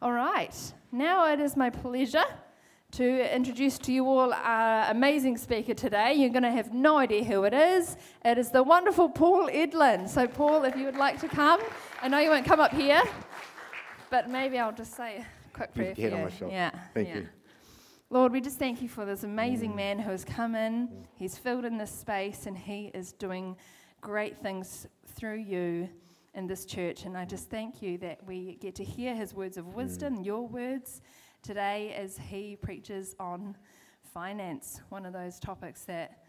[0.00, 0.54] All right,
[0.92, 2.24] now it is my pleasure
[2.92, 6.14] to introduce to you all our amazing speaker today.
[6.14, 7.96] You're going to have no idea who it is.
[8.24, 10.08] It is the wonderful Paul Edlin.
[10.08, 11.60] So, Paul, if you would like to come,
[12.00, 13.02] I know you won't come up here,
[14.08, 16.28] but maybe I'll just say a quick prayer for you.
[16.48, 17.14] Yeah, Thank yeah.
[17.16, 17.28] you.
[18.08, 20.90] Lord, we just thank you for this amazing man who has come in.
[21.16, 23.56] He's filled in this space and he is doing
[24.00, 24.86] great things
[25.16, 25.88] through you
[26.38, 27.04] in this church.
[27.04, 29.74] And I just thank you that we get to hear his words of mm.
[29.74, 31.02] wisdom, your words,
[31.42, 33.56] today as he preaches on
[34.14, 36.22] finance, one of those topics that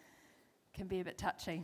[0.73, 1.63] can be a bit touchy.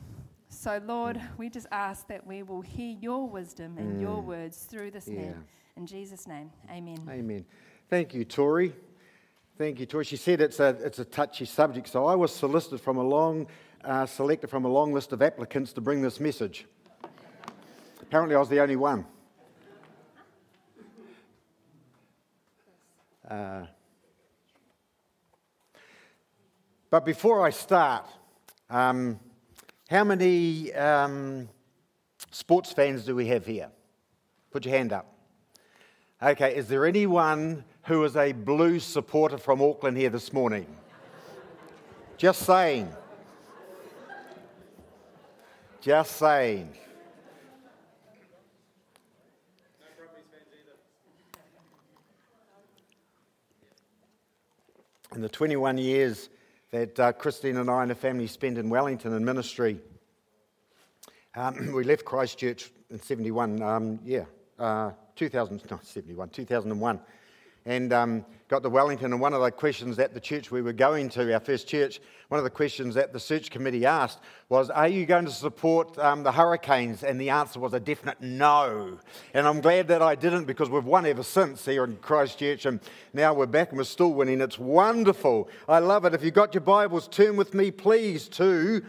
[0.49, 1.27] So, Lord, mm.
[1.37, 4.25] we just ask that we will hear your wisdom and your mm.
[4.25, 5.21] words through this Yeah.
[5.21, 5.43] man.
[5.75, 6.99] In Jesus' name, amen.
[7.09, 7.45] Amen.
[7.89, 8.73] Thank you, Tori.
[9.57, 10.05] Thank you, Tori.
[10.05, 13.47] She said it's a, it's a touchy subject, so I was solicited from a long,
[13.83, 16.65] uh, selected from a long list of applicants to bring this message.
[18.07, 19.03] Apparently, I was the only one.
[23.27, 23.65] Uh,
[26.91, 28.05] but before I start,
[28.69, 29.19] um,
[29.89, 31.49] how many um,
[32.29, 33.69] sports fans do we have here?
[34.51, 35.11] Put your hand up.
[36.21, 40.67] Okay, is there anyone who is a Blues supporter from Auckland here this morning?
[42.17, 42.87] Just saying.
[45.81, 46.71] Just saying.
[55.15, 56.27] In the 21 years
[56.71, 59.79] that uh, Christine and I and her family spent in Wellington in ministry,
[61.35, 64.25] um, we left Christchurch in 71, um, yeah,
[64.59, 66.99] uh, 2000, not 71, 2001,
[67.65, 69.11] and um, got to Wellington.
[69.11, 71.99] And one of the questions that the church we were going to, our first church,
[72.29, 75.97] one of the questions that the search committee asked was, Are you going to support
[75.97, 77.03] um, the Hurricanes?
[77.03, 78.99] And the answer was a definite no.
[79.33, 82.79] And I'm glad that I didn't because we've won ever since here in Christchurch, and
[83.13, 84.41] now we're back and we're still winning.
[84.41, 85.49] It's wonderful.
[85.67, 86.13] I love it.
[86.13, 88.83] If you've got your Bibles, turn with me, please, to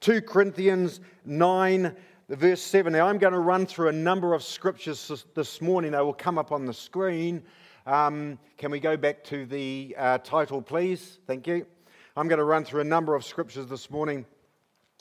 [0.00, 1.96] 2 Corinthians 9,
[2.28, 2.92] verse 7.
[2.92, 5.92] Now, I'm going to run through a number of scriptures this morning.
[5.92, 7.42] They will come up on the screen.
[7.88, 11.20] Um, can we go back to the uh, title, please?
[11.26, 11.64] Thank you.
[12.18, 14.26] I'm going to run through a number of scriptures this morning,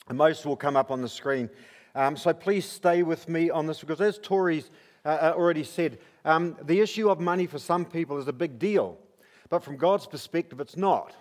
[0.07, 1.49] and most will come up on the screen.
[1.95, 4.71] Um, so please stay with me on this because, as Tori's
[5.03, 8.57] uh, uh, already said, um, the issue of money for some people is a big
[8.57, 8.97] deal,
[9.49, 11.13] but from God's perspective, it's not.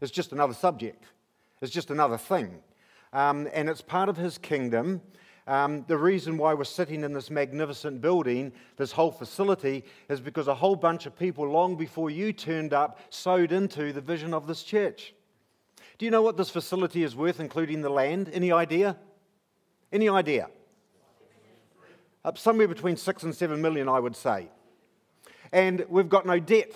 [0.00, 1.02] It's just another subject,
[1.60, 2.60] it's just another thing.
[3.12, 5.00] Um, and it's part of His kingdom.
[5.46, 10.46] Um, the reason why we're sitting in this magnificent building, this whole facility, is because
[10.46, 14.46] a whole bunch of people, long before you turned up, sowed into the vision of
[14.46, 15.14] this church.
[15.98, 18.30] Do you know what this facility is worth, including the land?
[18.32, 18.96] Any idea?
[19.92, 20.48] Any idea?
[22.24, 24.48] Up somewhere between six and seven million, I would say.
[25.52, 26.72] And we've got no debt.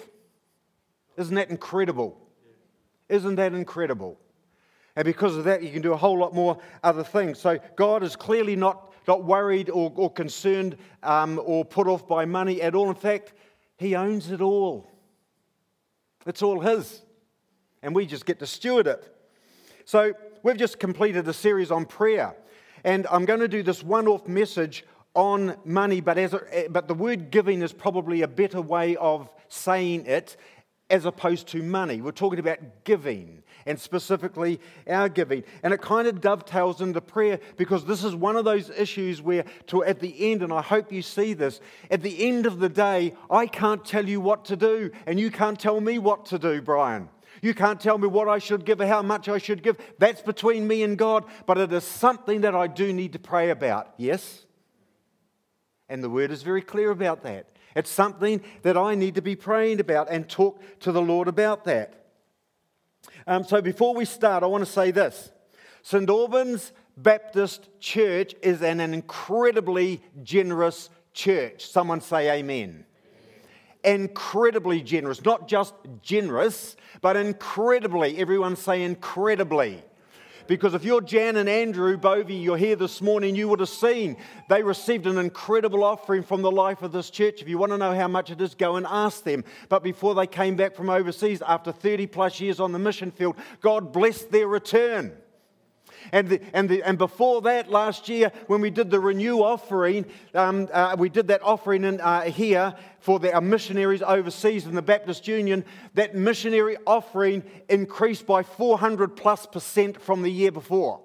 [1.17, 2.19] Isn't that incredible?
[3.09, 4.19] Isn't that incredible?
[4.97, 7.39] And because of that, you can do a whole lot more other things.
[7.39, 12.25] So God is clearly not, not worried or, or concerned um, or put off by
[12.25, 12.89] money at all.
[12.89, 13.35] In fact,
[13.77, 14.91] He owns it all.
[16.27, 17.03] It's all His.
[17.83, 19.15] And we just get to steward it.
[19.85, 22.35] So we've just completed a series on prayer.
[22.83, 26.89] And I'm going to do this one off message on money, but, as a, but
[26.89, 30.37] the word giving is probably a better way of saying it
[30.89, 32.01] as opposed to money.
[32.01, 35.43] We're talking about giving and specifically our giving.
[35.63, 39.45] And it kind of dovetails into prayer because this is one of those issues where,
[39.67, 41.61] to, at the end, and I hope you see this,
[41.91, 45.31] at the end of the day, I can't tell you what to do, and you
[45.31, 47.09] can't tell me what to do, Brian.
[47.43, 49.77] You can't tell me what I should give or how much I should give.
[49.99, 53.51] That's between me and God, but it is something that I do need to pray
[53.51, 53.93] about.
[53.97, 54.47] Yes?
[55.89, 57.47] And the word is very clear about that.
[57.77, 61.65] It's something that I need to be praying about and talk to the Lord about
[61.65, 62.07] that.
[63.27, 65.31] Um, so before we start, I want to say this
[65.83, 66.09] St.
[66.09, 71.67] Albans Baptist Church is an incredibly generous church.
[71.67, 72.87] Someone say amen.
[73.85, 75.23] Incredibly generous.
[75.23, 78.17] Not just generous, but incredibly.
[78.17, 79.83] Everyone say incredibly.
[80.47, 84.17] Because if you're Jan and Andrew Bovey, you're here this morning, you would have seen
[84.49, 87.43] they received an incredible offering from the life of this church.
[87.43, 89.45] If you want to know how much it is, go and ask them.
[89.69, 93.37] But before they came back from overseas, after 30 plus years on the mission field,
[93.61, 95.13] God blessed their return.
[96.13, 100.07] And, the, and, the, and before that, last year, when we did the renew offering,
[100.35, 104.75] um, uh, we did that offering in, uh, here for the, our missionaries overseas in
[104.75, 105.65] the Baptist Union.
[105.95, 111.01] That missionary offering increased by 400 plus percent from the year before.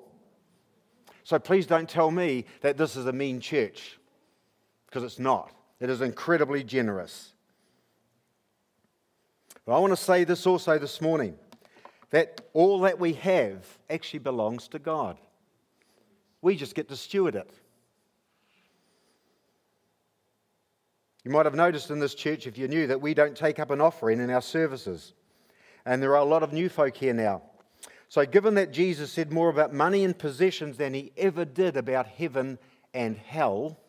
[1.24, 4.00] So please don't tell me that this is a mean church,
[4.88, 5.52] because it's not.
[5.80, 7.34] It is incredibly generous.
[9.66, 11.38] But I want to say this also this morning
[12.12, 15.18] that all that we have actually belongs to God.
[16.42, 17.50] We just get to steward it.
[21.24, 23.70] You might have noticed in this church, if you're new, that we don't take up
[23.70, 25.14] an offering in our services.
[25.86, 27.44] And there are a lot of new folk here now.
[28.10, 32.08] So, given that Jesus said more about money and possessions than he ever did about
[32.08, 32.60] heaven
[32.94, 33.80] and hell,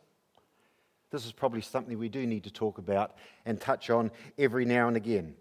[1.10, 4.86] this is probably something we do need to talk about and touch on every now
[4.86, 5.34] and again.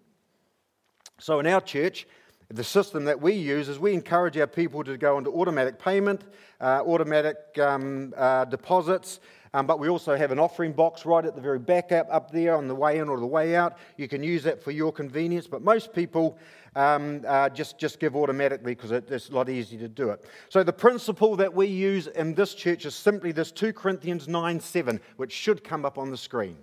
[1.20, 2.08] So, in our church,
[2.56, 6.24] the system that we use is we encourage our people to go into automatic payment,
[6.60, 9.20] uh, automatic um, uh, deposits,
[9.54, 12.32] um, but we also have an offering box right at the very back up, up
[12.32, 13.78] there on the way in or the way out.
[13.98, 16.38] You can use that for your convenience, but most people
[16.76, 20.24] um, uh, just, just give automatically because it, it's a lot easier to do it.
[20.50, 24.60] So the principle that we use in this church is simply this 2 Corinthians 9
[24.60, 26.58] 7, which should come up on the screen.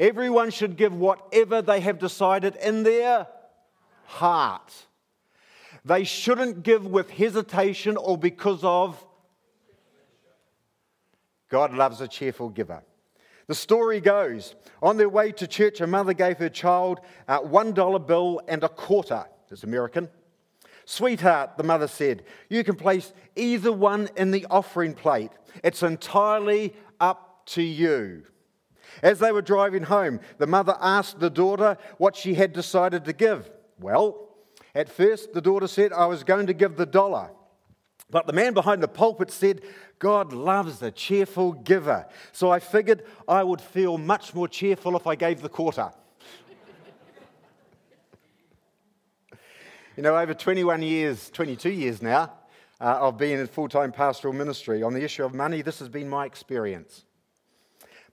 [0.00, 3.26] Everyone should give whatever they have decided in their
[4.04, 4.72] heart.
[5.86, 9.02] They shouldn't give with hesitation or because of.
[11.48, 12.82] God loves a cheerful giver.
[13.46, 16.98] The story goes on their way to church, a mother gave her child
[17.28, 19.26] a $1 bill and a quarter.
[19.48, 20.08] It's American.
[20.86, 25.30] Sweetheart, the mother said, you can place either one in the offering plate.
[25.62, 28.24] It's entirely up to you.
[29.04, 33.12] As they were driving home, the mother asked the daughter what she had decided to
[33.12, 33.48] give.
[33.78, 34.25] Well,
[34.76, 37.30] at first, the daughter said, I was going to give the dollar.
[38.10, 39.62] But the man behind the pulpit said,
[39.98, 42.06] God loves a cheerful giver.
[42.32, 45.90] So I figured I would feel much more cheerful if I gave the quarter.
[49.96, 52.34] you know, over 21 years, 22 years now,
[52.78, 55.88] uh, of being in full time pastoral ministry on the issue of money, this has
[55.88, 57.06] been my experience.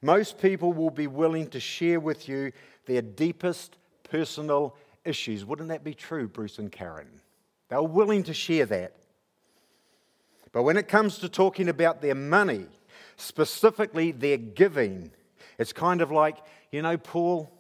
[0.02, 2.54] Most people will be willing to share with you
[2.86, 5.46] their deepest personal issues.
[5.46, 7.22] Wouldn't that be true, Bruce and Karen?
[7.70, 8.94] They're willing to share that.
[10.52, 12.68] But when it comes to talking about their money,
[13.18, 15.12] specifically their giving,
[15.58, 16.38] it's kind of like,
[16.72, 17.52] you know, Paul,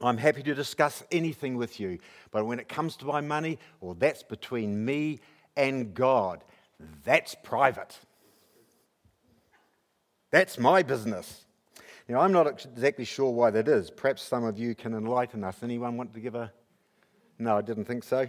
[0.00, 1.98] I'm happy to discuss anything with you.
[2.30, 5.20] But when it comes to my money, well, that's between me
[5.56, 6.42] and God.
[7.04, 7.98] That's private.
[10.30, 11.44] That's my business.
[12.18, 13.90] I'm not exactly sure why that is.
[13.90, 15.62] Perhaps some of you can enlighten us.
[15.62, 16.52] Anyone want to give a.
[17.38, 18.26] No, I didn't think so.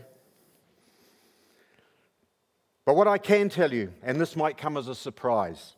[2.86, 5.76] But what I can tell you, and this might come as a surprise,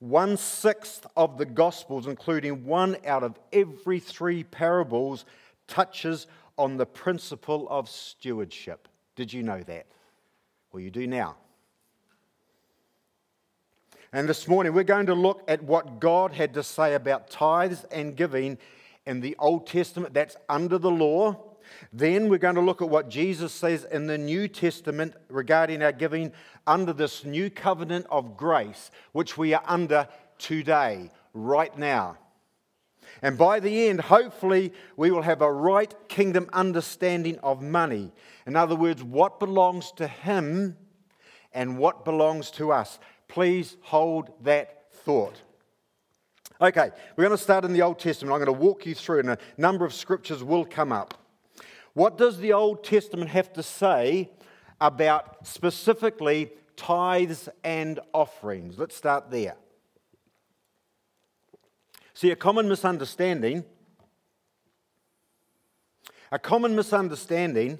[0.00, 5.24] one sixth of the Gospels, including one out of every three parables,
[5.68, 6.26] touches
[6.58, 8.88] on the principle of stewardship.
[9.16, 9.86] Did you know that?
[10.72, 11.36] Well, you do now.
[14.14, 17.86] And this morning, we're going to look at what God had to say about tithes
[17.90, 18.58] and giving
[19.06, 20.12] in the Old Testament.
[20.12, 21.54] That's under the law.
[21.94, 25.92] Then we're going to look at what Jesus says in the New Testament regarding our
[25.92, 26.32] giving
[26.66, 30.06] under this new covenant of grace, which we are under
[30.36, 32.18] today, right now.
[33.22, 38.12] And by the end, hopefully, we will have a right kingdom understanding of money.
[38.46, 40.76] In other words, what belongs to Him
[41.54, 42.98] and what belongs to us.
[43.32, 45.40] Please hold that thought.
[46.60, 48.30] Okay, we're going to start in the Old Testament.
[48.30, 51.14] I'm going to walk you through, and a number of scriptures will come up.
[51.94, 54.28] What does the Old Testament have to say
[54.82, 58.78] about specifically tithes and offerings?
[58.78, 59.56] Let's start there.
[62.12, 63.64] See, a common misunderstanding,
[66.30, 67.78] a common misunderstanding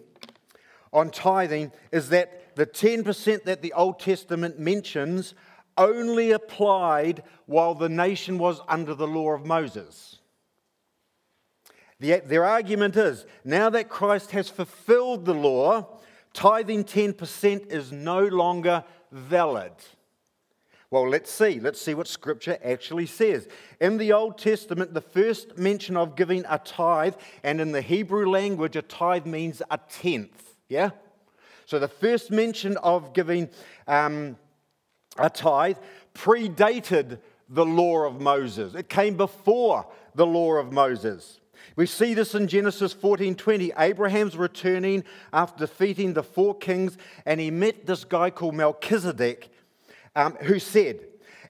[0.94, 5.34] on tithing is that the 10% that the Old Testament mentions
[5.76, 10.18] only applied while the nation was under the law of Moses.
[12.00, 16.00] The, their argument is now that Christ has fulfilled the law,
[16.32, 19.72] tithing 10% is no longer valid.
[20.90, 21.58] Well, let's see.
[21.58, 23.48] Let's see what Scripture actually says.
[23.80, 28.28] In the Old Testament, the first mention of giving a tithe, and in the Hebrew
[28.28, 30.54] language, a tithe means a tenth.
[30.68, 30.90] Yeah?
[31.64, 33.48] So the first mention of giving
[33.86, 34.36] um,
[35.18, 35.76] a tithe
[36.14, 41.40] predated the law of Moses, it came before the law of Moses.
[41.76, 43.72] We see this in Genesis 14:20.
[43.78, 49.48] Abraham's returning after defeating the four kings, and he met this guy called Melchizedek,
[50.14, 51.00] um, who said,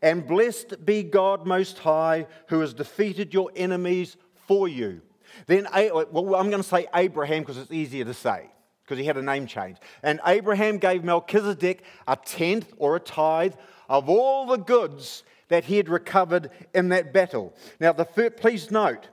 [0.01, 4.17] And blessed be God Most High, who has defeated your enemies
[4.47, 5.01] for you.
[5.47, 8.51] Then, well, I'm going to say Abraham because it's easier to say,
[8.93, 9.79] because he had a name change.
[10.03, 13.55] And Abraham gave Melchizedek a tenth or a tithe
[13.89, 17.55] of all the goods that he had recovered in that battle.
[17.81, 19.09] Now, the, first, please note,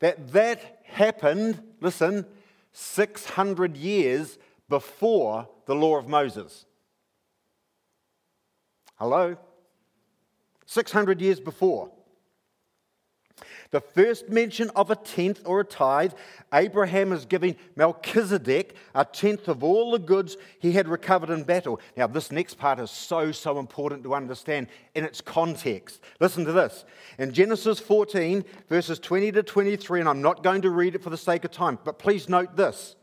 [0.00, 2.26] that that happened, listen,
[2.72, 6.66] 600 years before the law of Moses.
[8.96, 9.36] Hello?
[10.64, 11.92] 600 years before.
[13.70, 16.12] The first mention of a tenth or a tithe,
[16.52, 21.80] Abraham is giving Melchizedek a tenth of all the goods he had recovered in battle.
[21.96, 26.00] Now, this next part is so, so important to understand in its context.
[26.20, 26.84] Listen to this.
[27.18, 31.10] In Genesis 14, verses 20 to 23, and I'm not going to read it for
[31.10, 32.96] the sake of time, but please note this.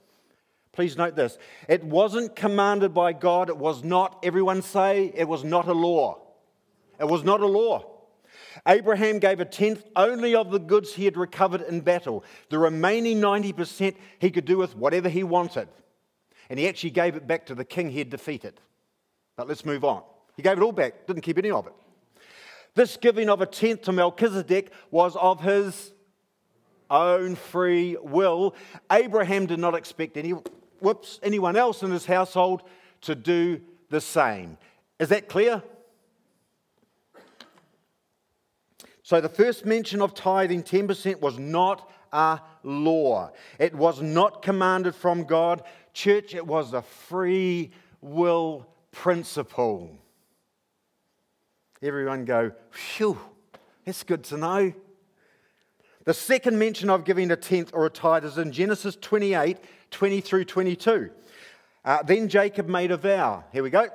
[0.71, 1.37] Please note this.
[1.69, 3.49] It wasn't commanded by God.
[3.49, 6.19] It was not, everyone say, it was not a law.
[6.99, 7.92] It was not a law.
[8.67, 12.23] Abraham gave a tenth only of the goods he had recovered in battle.
[12.49, 15.67] The remaining 90% he could do with whatever he wanted.
[16.49, 18.59] And he actually gave it back to the king he had defeated.
[19.35, 20.03] But let's move on.
[20.35, 21.73] He gave it all back, didn't keep any of it.
[22.75, 25.93] This giving of a tenth to Melchizedek was of his
[26.89, 28.55] own free will.
[28.91, 30.31] Abraham did not expect any,
[30.79, 32.63] whoops, anyone else in his household
[33.01, 34.57] to do the same.
[34.99, 35.61] Is that clear?
[39.13, 43.29] So the first mention of tithing 10% was not a law.
[43.59, 45.61] It was not commanded from God.
[45.93, 47.69] Church, it was a free
[48.01, 49.95] will principle.
[51.83, 53.19] Everyone go, phew,
[53.85, 54.73] that's good to know.
[56.05, 59.59] The second mention of giving a tenth or a tithe is in Genesis 28
[59.91, 61.11] 20 through 22.
[61.85, 63.43] Uh, then Jacob made a vow.
[63.51, 63.89] Here we go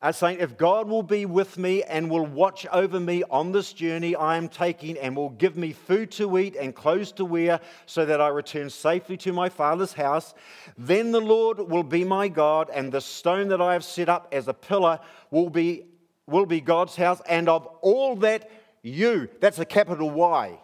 [0.00, 3.72] are saying, If God will be with me and will watch over me on this
[3.72, 7.60] journey I am taking and will give me food to eat and clothes to wear
[7.86, 10.34] so that I return safely to my father's house,
[10.76, 14.28] then the Lord will be my God, and the stone that I have set up
[14.32, 15.00] as a pillar
[15.30, 15.86] will be,
[16.26, 17.20] will be God's house.
[17.28, 18.50] And of all that
[18.82, 20.58] you, that's a capital Y,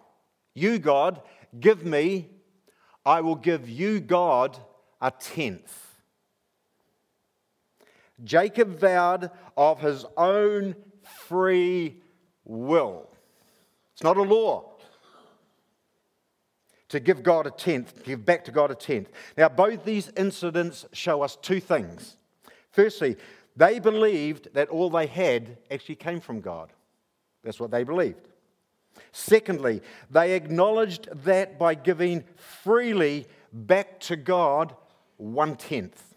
[0.54, 1.20] you, God,
[1.58, 2.28] give me,
[3.04, 4.56] I will give you, God,
[5.00, 5.93] a tenth.
[8.22, 11.96] Jacob vowed of his own free
[12.44, 13.08] will.
[13.94, 14.70] It's not a law
[16.88, 19.08] to give God a tenth, give back to God a tenth.
[19.36, 22.16] Now, both these incidents show us two things.
[22.70, 23.16] Firstly,
[23.56, 26.72] they believed that all they had actually came from God.
[27.42, 28.28] That's what they believed.
[29.12, 34.74] Secondly, they acknowledged that by giving freely back to God
[35.16, 36.13] one tenth.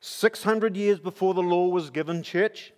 [0.00, 2.72] 600 years before the law was given, church,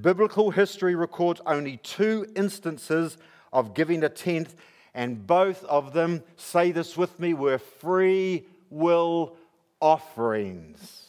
[0.00, 3.18] biblical history records only two instances
[3.52, 4.54] of giving a tenth,
[4.94, 9.36] and both of them, say this with me, were free will
[9.80, 11.06] offerings.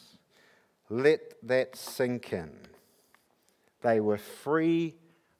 [0.88, 2.50] Let that sink in.
[3.82, 4.94] They were free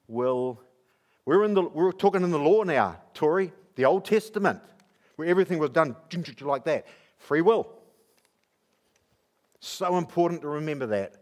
[0.08, 0.60] will.
[1.24, 4.60] We're, in the, we're talking in the law now, Tori, the Old Testament,
[5.16, 5.96] where everything was done
[6.40, 6.86] like that.
[7.18, 7.81] Free will.
[9.64, 11.14] So important to remember that.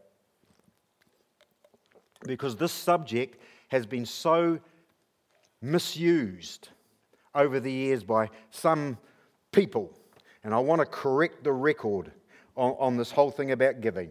[2.26, 4.58] Because this subject has been so
[5.60, 6.70] misused
[7.34, 8.96] over the years by some
[9.52, 9.92] people.
[10.42, 12.12] And I want to correct the record
[12.56, 14.10] on, on this whole thing about giving.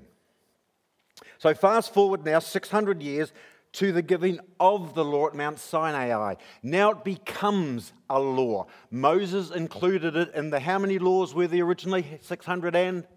[1.39, 3.33] So, fast forward now 600 years
[3.73, 6.35] to the giving of the law at Mount Sinai.
[6.61, 8.67] Now it becomes a law.
[8.91, 12.19] Moses included it in the how many laws were there originally?
[12.21, 13.07] 600 and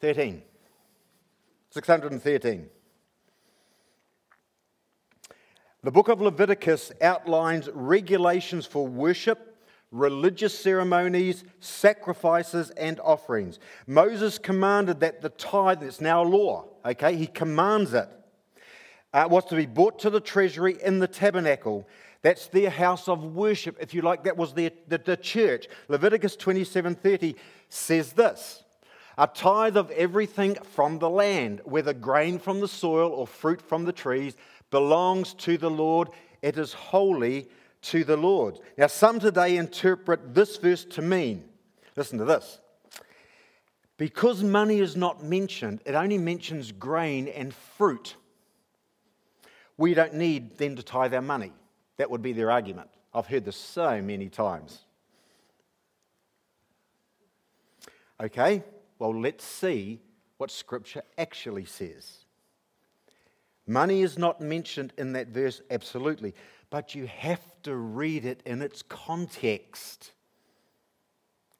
[0.00, 0.42] 13.
[1.70, 2.68] 613.
[5.82, 9.56] The book of Leviticus outlines regulations for worship,
[9.90, 13.58] religious ceremonies, sacrifices, and offerings.
[13.86, 17.16] Moses commanded that the tithe, it's now a law, okay?
[17.16, 18.08] He commands it,
[19.14, 21.88] uh, was to be brought to the treasury in the tabernacle.
[22.22, 24.24] That's their house of worship, if you like.
[24.24, 25.66] That was their, the, the church.
[25.88, 27.36] Leviticus 27:30
[27.68, 28.64] says this
[29.20, 33.84] a tithe of everything from the land, whether grain from the soil or fruit from
[33.84, 34.34] the trees,
[34.70, 36.08] belongs to the Lord.
[36.40, 37.50] It is holy
[37.82, 38.58] to the Lord.
[38.78, 41.44] Now, some today interpret this verse to mean
[41.96, 42.60] listen to this.
[43.98, 48.14] Because money is not mentioned, it only mentions grain and fruit.
[49.76, 51.52] We don't need them to tithe our money.
[51.98, 52.88] That would be their argument.
[53.12, 54.78] I've heard this so many times.
[58.18, 58.62] Okay,
[59.00, 59.98] well, let's see
[60.36, 62.18] what Scripture actually says.
[63.66, 66.34] Money is not mentioned in that verse, absolutely,
[66.68, 70.12] but you have to read it in its context.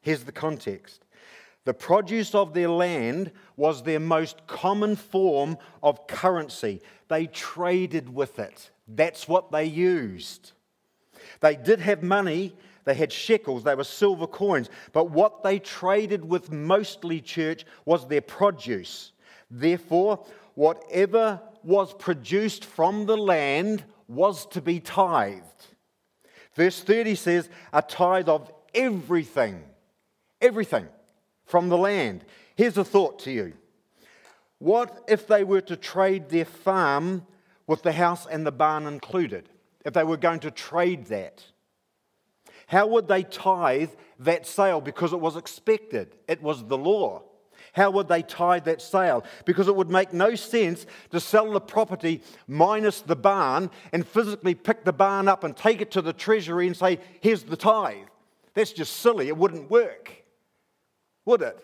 [0.02, 1.02] Here's the context
[1.64, 6.80] the produce of their land was their most common form of currency.
[7.08, 10.52] They traded with it, that's what they used.
[11.40, 12.54] They did have money,
[12.90, 14.68] They had shekels, they were silver coins.
[14.92, 19.12] But what they traded with mostly, church, was their produce.
[19.48, 25.68] Therefore, whatever was produced from the land was to be tithed.
[26.56, 29.62] Verse 30 says, a tithe of everything,
[30.40, 30.88] everything
[31.44, 32.24] from the land.
[32.56, 33.52] Here's a thought to you.
[34.58, 37.24] What if they were to trade their farm
[37.68, 39.48] with the house and the barn included?
[39.84, 41.44] If they were going to trade that?
[42.70, 44.80] How would they tithe that sale?
[44.80, 47.24] Because it was expected, it was the law.
[47.72, 49.24] How would they tithe that sale?
[49.44, 54.54] Because it would make no sense to sell the property minus the barn and physically
[54.54, 58.06] pick the barn up and take it to the treasury and say, here's the tithe.
[58.54, 59.26] That's just silly.
[59.26, 60.24] It wouldn't work,
[61.24, 61.58] would it?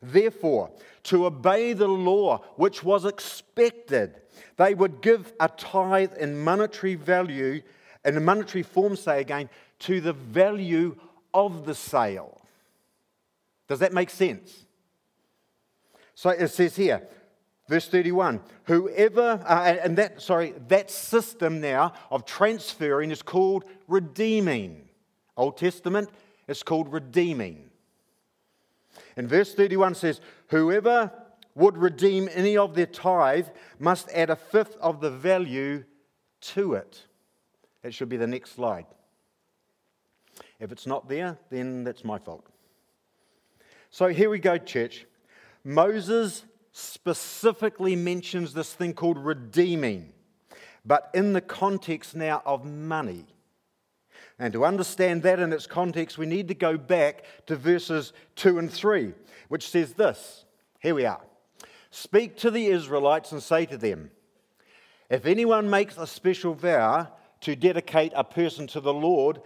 [0.00, 0.70] Therefore,
[1.04, 4.20] to obey the law which was expected,
[4.56, 7.62] they would give a tithe in monetary value,
[8.04, 9.48] in a monetary form, say again,
[9.80, 10.96] to the value
[11.34, 12.40] of the sale.
[13.68, 14.64] Does that make sense?
[16.14, 17.06] So it says here,
[17.68, 24.88] verse 31, whoever, uh, and that, sorry, that system now of transferring is called redeeming.
[25.36, 26.08] Old Testament,
[26.48, 27.67] it's called redeeming.
[29.16, 31.12] And verse 31 says, whoever
[31.54, 35.84] would redeem any of their tithe must add a fifth of the value
[36.40, 37.04] to it.
[37.82, 38.86] That should be the next slide.
[40.60, 42.46] If it's not there, then that's my fault.
[43.90, 45.06] So here we go, church.
[45.64, 50.12] Moses specifically mentions this thing called redeeming,
[50.84, 53.26] but in the context now of money.
[54.38, 58.58] And to understand that in its context, we need to go back to verses 2
[58.58, 59.12] and 3,
[59.48, 60.44] which says this.
[60.80, 61.20] Here we are.
[61.90, 64.10] Speak to the Israelites and say to them,
[65.10, 67.08] If anyone makes a special vow
[67.40, 69.40] to dedicate a person to the Lord,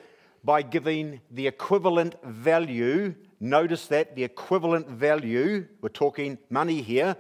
[0.45, 3.15] by giving the equivalent value.
[3.41, 7.17] Notice that the equivalent value, we're talking money here,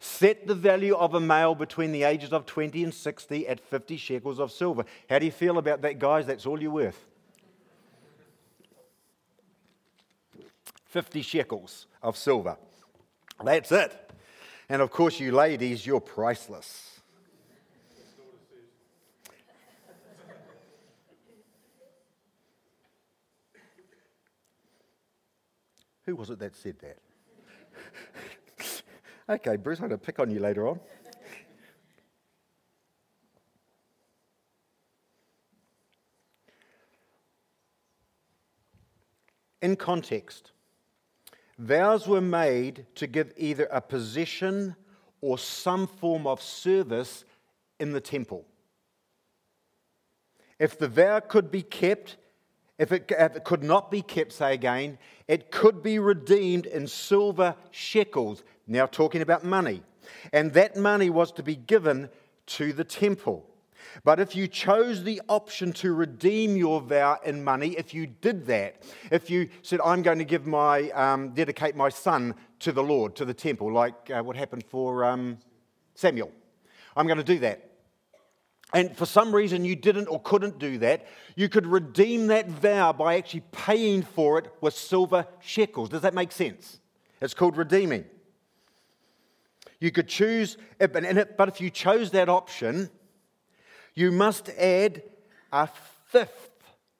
[0.00, 3.96] set the value of a male between the ages of 20 and 60 at 50
[3.96, 4.84] shekels of silver.
[5.08, 6.26] How do you feel about that, guys?
[6.26, 7.06] That's all you're worth.
[10.94, 12.56] 50 shekels of silver.
[13.42, 14.12] That's it.
[14.68, 17.00] And of course, you ladies, you're priceless.
[26.06, 26.98] Who was it that said that?
[29.28, 30.78] okay, Bruce, I'm going to pick on you later on.
[39.60, 40.52] In context,
[41.64, 44.76] vows were made to give either a position
[45.20, 47.24] or some form of service
[47.80, 48.44] in the temple.
[50.58, 52.16] If the vow could be kept,
[52.78, 56.86] if it, if it, could not be kept, say again, it could be redeemed in
[56.86, 58.42] silver shekels.
[58.66, 59.82] Now, talking about money.
[60.32, 62.10] And that money was to be given
[62.46, 63.48] to the temple.
[64.02, 68.46] But if you chose the option to redeem your vow in money, if you did
[68.46, 72.82] that, if you said, I'm going to give my, um, dedicate my son to the
[72.82, 75.38] Lord, to the temple, like uh, what happened for um,
[75.94, 76.32] Samuel,
[76.96, 77.70] I'm going to do that
[78.74, 82.92] and for some reason you didn't or couldn't do that, you could redeem that vow
[82.92, 85.88] by actually paying for it with silver shekels.
[85.88, 86.80] Does that make sense?
[87.20, 88.04] It's called redeeming.
[89.78, 92.90] You could choose, but if you chose that option,
[93.94, 95.02] you must add
[95.52, 95.68] a
[96.06, 96.50] fifth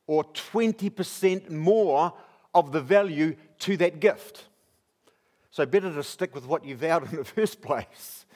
[0.06, 2.12] or 20% more
[2.54, 4.44] of the value to that gift.
[5.50, 8.26] So, better to stick with what you vowed in the first place.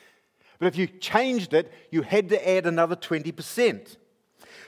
[0.59, 3.97] But if you changed it, you had to add another 20%.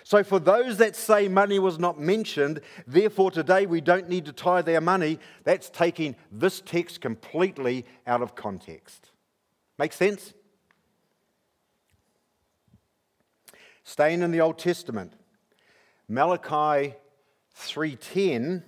[0.02, 4.32] So, for those that say money was not mentioned, therefore today we don't need to
[4.32, 9.10] tithe our money, that's taking this text completely out of context.
[9.78, 10.34] Make sense?
[13.90, 15.14] Staying in the Old Testament,
[16.06, 16.94] Malachi
[17.56, 18.62] 3:10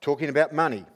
[0.00, 0.86] talking about money.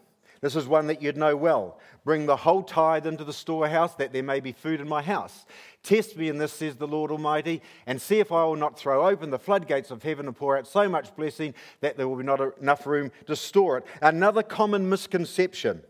[0.40, 1.78] This is one that you'd know well.
[2.02, 5.44] Bring the whole tithe into the storehouse, that there may be food in my house.
[5.82, 9.06] Test me in this, says the Lord Almighty, and see if I will not throw
[9.06, 12.24] open the floodgates of heaven and pour out so much blessing that there will be
[12.24, 13.84] not enough room to store it.
[14.00, 15.82] Another common misconception.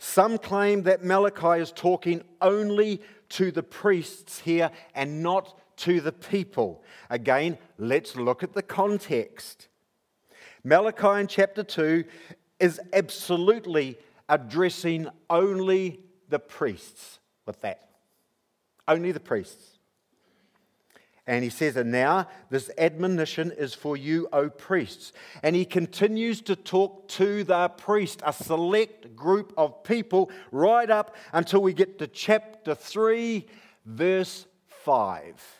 [0.00, 6.12] Some claim that Malachi is talking only to the priests here and not to the
[6.12, 6.82] people.
[7.10, 9.68] Again, let's look at the context.
[10.64, 12.04] Malachi in chapter 2
[12.60, 17.88] is absolutely addressing only the priests with that.
[18.86, 19.78] Only the priests.
[21.26, 25.12] And he says, And now this admonition is for you, O priests.
[25.42, 31.14] And he continues to talk to the priest, a select group of people, right up
[31.32, 33.46] until we get to chapter 3,
[33.84, 35.57] verse 5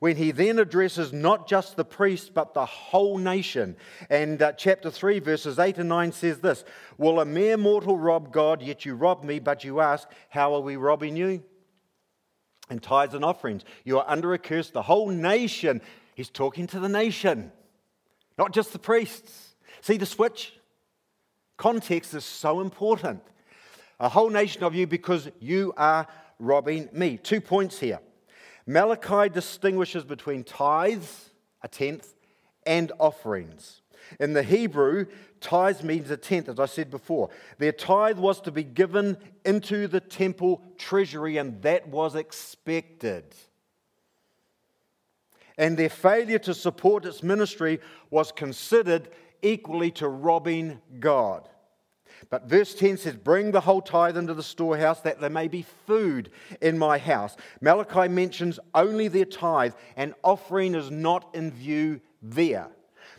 [0.00, 3.76] when he then addresses not just the priest, but the whole nation.
[4.10, 6.64] And uh, chapter 3, verses 8 and 9 says this
[6.98, 9.38] Will a mere mortal rob God, yet you rob me?
[9.38, 11.42] But you ask, How are we robbing you?
[12.70, 13.64] And tithes and offerings.
[13.84, 15.80] You are under a curse, the whole nation.
[16.14, 17.52] He's talking to the nation,
[18.38, 19.54] not just the priests.
[19.80, 20.54] See the switch?
[21.56, 23.22] Context is so important.
[24.00, 26.06] A whole nation of you because you are
[26.38, 27.16] robbing me.
[27.16, 28.00] Two points here.
[28.66, 31.30] Malachi distinguishes between tithes,
[31.62, 32.14] a tenth,
[32.66, 33.82] and offerings.
[34.20, 35.06] In the Hebrew,
[35.40, 37.30] tithes means a tenth, as I said before.
[37.58, 43.24] Their tithe was to be given into the temple treasury, and that was expected.
[45.56, 49.08] And their failure to support its ministry was considered
[49.42, 51.48] equally to robbing God.
[52.30, 55.64] But verse 10 says, Bring the whole tithe into the storehouse that there may be
[55.86, 57.36] food in my house.
[57.60, 62.68] Malachi mentions only their tithe, and offering is not in view there.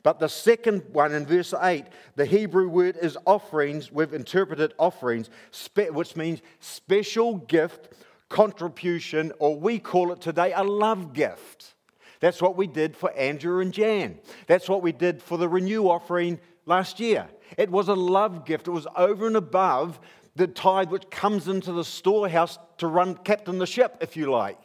[0.04, 3.92] But the second one in verse 8, the Hebrew word is offerings.
[3.92, 5.30] We've interpreted offerings,
[5.76, 7.90] which means special gift,
[8.30, 11.74] contribution, or we call it today a love gift.
[12.20, 14.20] That's what we did for Andrew and Jan.
[14.48, 17.28] That's what we did for the renew offering last year.
[17.58, 18.68] It was a love gift.
[18.68, 20.00] It was over and above
[20.36, 24.60] the tithe which comes into the storehouse to run captain the ship, if you like.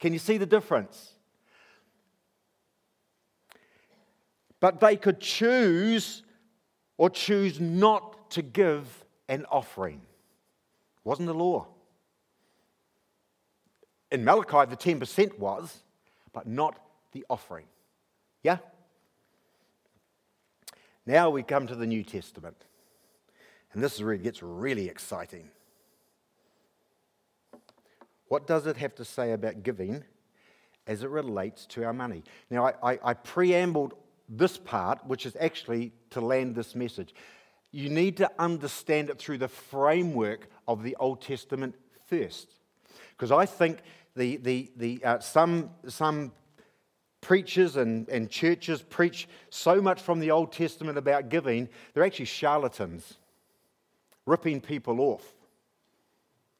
[0.00, 1.12] Can you see the difference?
[4.60, 6.22] But they could choose
[6.96, 10.00] or choose not to give an offering.
[10.00, 11.66] It wasn't the law.
[14.10, 15.82] In Malachi, the 10% was,
[16.32, 16.78] but not
[17.12, 17.66] the offering.
[18.42, 18.58] Yeah?
[21.06, 22.56] Now we come to the New Testament.
[23.72, 25.50] And this is where it gets really exciting.
[28.28, 30.04] What does it have to say about giving
[30.86, 32.22] as it relates to our money?
[32.50, 33.92] Now, I, I, I preambled
[34.28, 37.14] this part, which is actually to land this message.
[37.72, 41.74] You need to understand it through the framework of the Old Testament
[42.06, 42.54] first.
[43.10, 43.80] Because I think
[44.16, 46.32] the, the, the, uh, some, some
[47.24, 52.26] preachers and, and churches preach so much from the Old Testament about giving, they're actually
[52.26, 53.14] charlatans,
[54.26, 55.24] ripping people off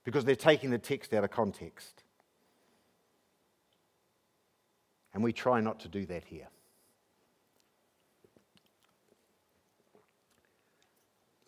[0.05, 2.03] because they're taking the text out of context.
[5.13, 6.49] And we try not to do that here.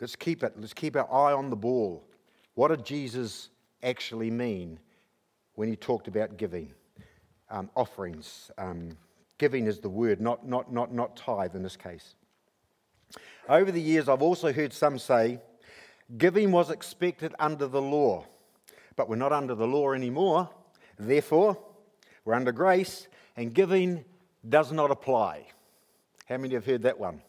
[0.00, 0.52] Let's keep it.
[0.59, 2.07] Let's keep our eye on the ball.
[2.55, 3.48] What did Jesus
[3.83, 4.79] actually mean
[5.55, 6.72] when he talked about giving?
[7.48, 8.96] Um, offerings, um,
[9.38, 12.14] Giving is the word, not, not, not, not tithe in this case.
[13.49, 15.40] Over the years, I've also heard some say
[16.18, 18.27] giving was expected under the law,
[18.96, 20.49] but we're not under the law anymore.
[20.99, 21.59] Therefore,
[22.25, 24.05] we're under grace, and giving
[24.49, 25.46] does not apply.
[26.27, 27.22] How many have heard that one?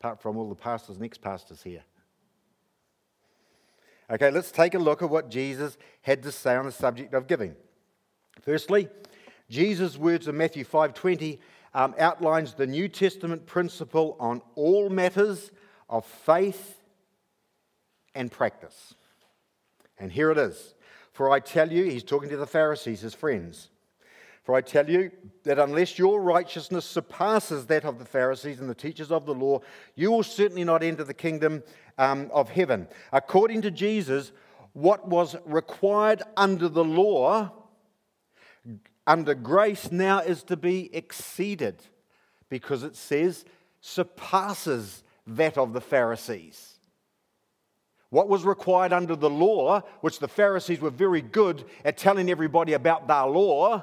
[0.00, 1.82] Apart from all the pastors and ex pastors here.
[4.10, 7.26] Okay, let's take a look at what Jesus had to say on the subject of
[7.26, 7.54] giving.
[8.42, 8.88] Firstly,
[9.48, 11.38] Jesus' words in Matthew 5:20
[11.74, 15.50] um, outlines the New Testament principle on all matters
[15.88, 16.80] of faith
[18.14, 18.94] and practice.
[19.98, 20.74] And here it is.
[21.12, 23.70] For I tell you, he's talking to the Pharisees, his friends.
[24.44, 25.10] For I tell you
[25.44, 29.60] that unless your righteousness surpasses that of the Pharisees and the teachers of the law,
[29.94, 31.62] you will certainly not enter the kingdom
[31.98, 32.88] um, of heaven.
[33.12, 34.32] According to Jesus,
[34.72, 37.52] what was required under the law
[39.08, 41.82] under grace now is to be exceeded
[42.50, 43.44] because it says
[43.80, 46.74] surpasses that of the Pharisees.
[48.10, 52.74] What was required under the law, which the Pharisees were very good at telling everybody
[52.74, 53.82] about their law,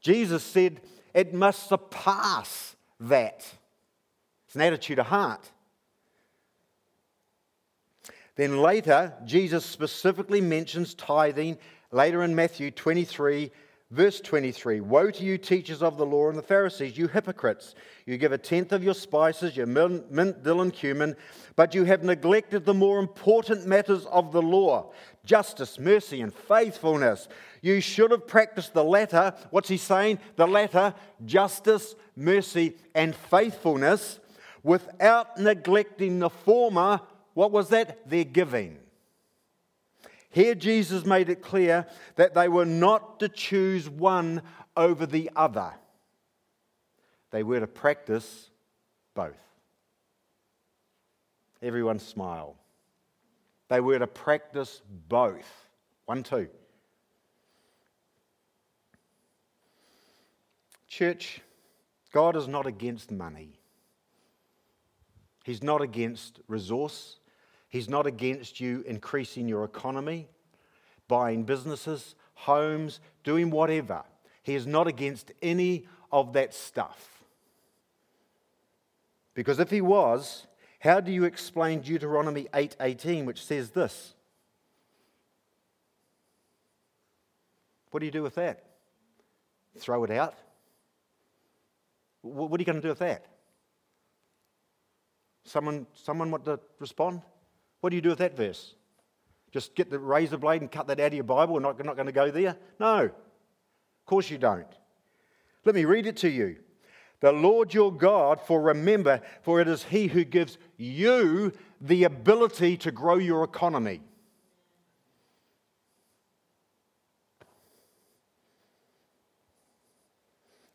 [0.00, 0.80] Jesus said
[1.14, 3.46] it must surpass that.
[4.46, 5.50] It's an attitude of heart.
[8.36, 11.58] Then later, Jesus specifically mentions tithing
[11.90, 13.50] later in Matthew 23
[13.90, 17.74] Verse 23 Woe to you, teachers of the law and the Pharisees, you hypocrites!
[18.04, 21.16] You give a tenth of your spices, your mint, dill, and cumin,
[21.56, 24.92] but you have neglected the more important matters of the law
[25.24, 27.28] justice, mercy, and faithfulness.
[27.60, 29.34] You should have practiced the latter.
[29.50, 30.20] What's he saying?
[30.36, 34.20] The latter, justice, mercy, and faithfulness,
[34.62, 37.00] without neglecting the former.
[37.34, 38.08] What was that?
[38.08, 38.78] Their giving.
[40.30, 41.86] Here, Jesus made it clear
[42.16, 44.42] that they were not to choose one
[44.76, 45.72] over the other.
[47.30, 48.50] They were to practice
[49.14, 49.36] both.
[51.62, 52.56] Everyone smile.
[53.68, 55.68] They were to practice both.
[56.06, 56.48] One, two.
[60.86, 61.40] Church,
[62.12, 63.58] God is not against money.
[65.44, 67.17] He's not against resource.
[67.68, 70.28] He's not against you increasing your economy,
[71.06, 74.04] buying businesses, homes, doing whatever.
[74.42, 77.24] He is not against any of that stuff.
[79.34, 80.46] Because if he was,
[80.80, 84.14] how do you explain Deuteronomy 8:18 which says this?
[87.90, 88.64] What do you do with that?
[89.76, 90.34] Throw it out?
[92.22, 93.26] What are you going to do with that?
[95.44, 97.22] Someone, someone want to respond?
[97.80, 98.74] What do you do with that verse?
[99.52, 101.54] Just get the razor blade and cut that out of your Bible?
[101.54, 102.56] We're not, not going to go there?
[102.78, 103.04] No.
[103.04, 104.66] Of course you don't.
[105.64, 106.56] Let me read it to you.
[107.20, 112.76] The Lord your God, for remember, for it is He who gives you the ability
[112.78, 114.00] to grow your economy.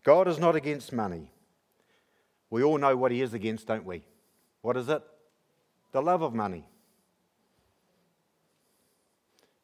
[0.03, 1.31] God is not against money.
[2.49, 4.03] We all know what He is against, don't we?
[4.61, 5.01] What is it?
[5.93, 6.65] The love of money.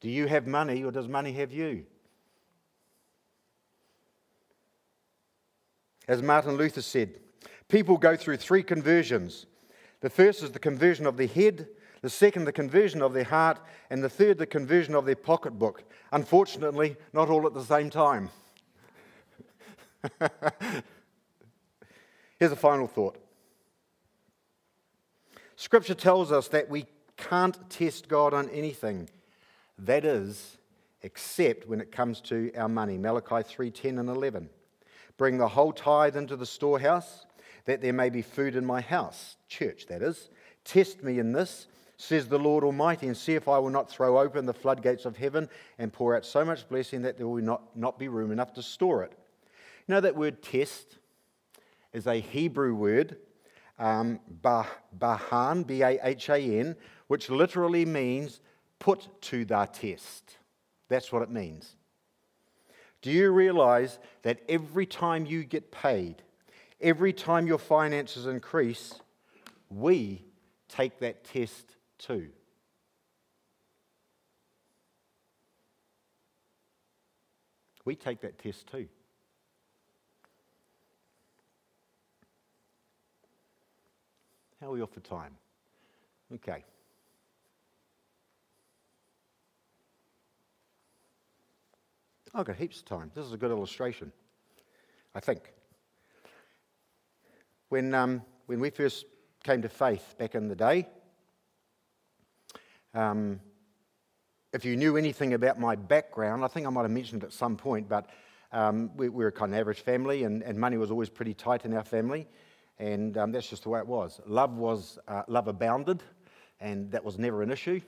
[0.01, 1.85] Do you have money or does money have you?
[6.07, 7.19] As Martin Luther said,
[7.67, 9.45] people go through three conversions.
[10.01, 11.67] The first is the conversion of the head,
[12.01, 13.59] the second, the conversion of their heart,
[13.89, 15.83] and the third, the conversion of their pocketbook.
[16.11, 18.29] Unfortunately, not all at the same time.
[22.39, 23.17] Here's a final thought
[25.57, 26.85] Scripture tells us that we
[27.17, 29.09] can't test God on anything.
[29.79, 30.57] That is,
[31.01, 32.97] except when it comes to our money.
[32.97, 34.49] Malachi 3:10 and 11.
[35.17, 37.25] Bring the whole tithe into the storehouse,
[37.65, 39.37] that there may be food in my house.
[39.47, 40.29] Church, that is.
[40.63, 44.19] Test me in this, says the Lord Almighty, and see if I will not throw
[44.19, 47.75] open the floodgates of heaven and pour out so much blessing that there will not,
[47.75, 49.13] not be room enough to store it.
[49.87, 50.97] You know that word test
[51.93, 53.17] is a Hebrew word,
[53.77, 56.75] um, bahan, B A H A N,
[57.07, 58.41] which literally means
[58.79, 60.37] put to the test.
[60.87, 61.75] That's what it means.
[63.01, 66.21] Do you realize that every time you get paid,
[66.81, 68.99] every time your finances increase,
[69.69, 70.23] we
[70.67, 72.29] take that test too?
[77.85, 78.87] We take that test too.
[84.59, 85.37] How are we off for time?
[86.35, 86.65] Okay.
[92.33, 93.11] I've got heaps of time.
[93.15, 94.11] This is a good illustration,
[95.15, 95.51] I think.
[97.69, 99.05] When, um, when we first
[99.43, 100.87] came to faith back in the day,
[102.93, 103.39] um,
[104.53, 107.57] if you knew anything about my background, I think I might have mentioned at some
[107.57, 108.09] point, but
[108.51, 111.35] um, we, we, were a kind of average family, and, and, money was always pretty
[111.35, 112.27] tight in our family,
[112.79, 114.19] and um, that's just the way it was.
[114.25, 116.01] Love was uh, love abounded,
[116.59, 117.79] and that was never an issue,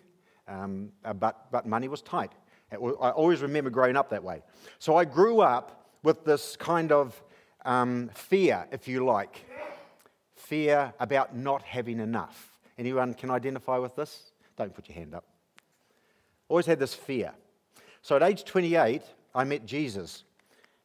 [0.48, 2.32] um, uh, but, but money was tight.
[2.72, 4.44] I always remember growing up that way.
[4.80, 7.22] So I grew up with this kind of
[7.66, 9.46] um, fear, if you like,
[10.36, 12.52] fear about not having enough.
[12.78, 14.32] Anyone can identify with this?
[14.58, 15.26] Don't put your hand up.
[16.48, 17.34] Always had this fear.
[18.02, 19.02] So at age 28,
[19.36, 20.24] I met Jesus,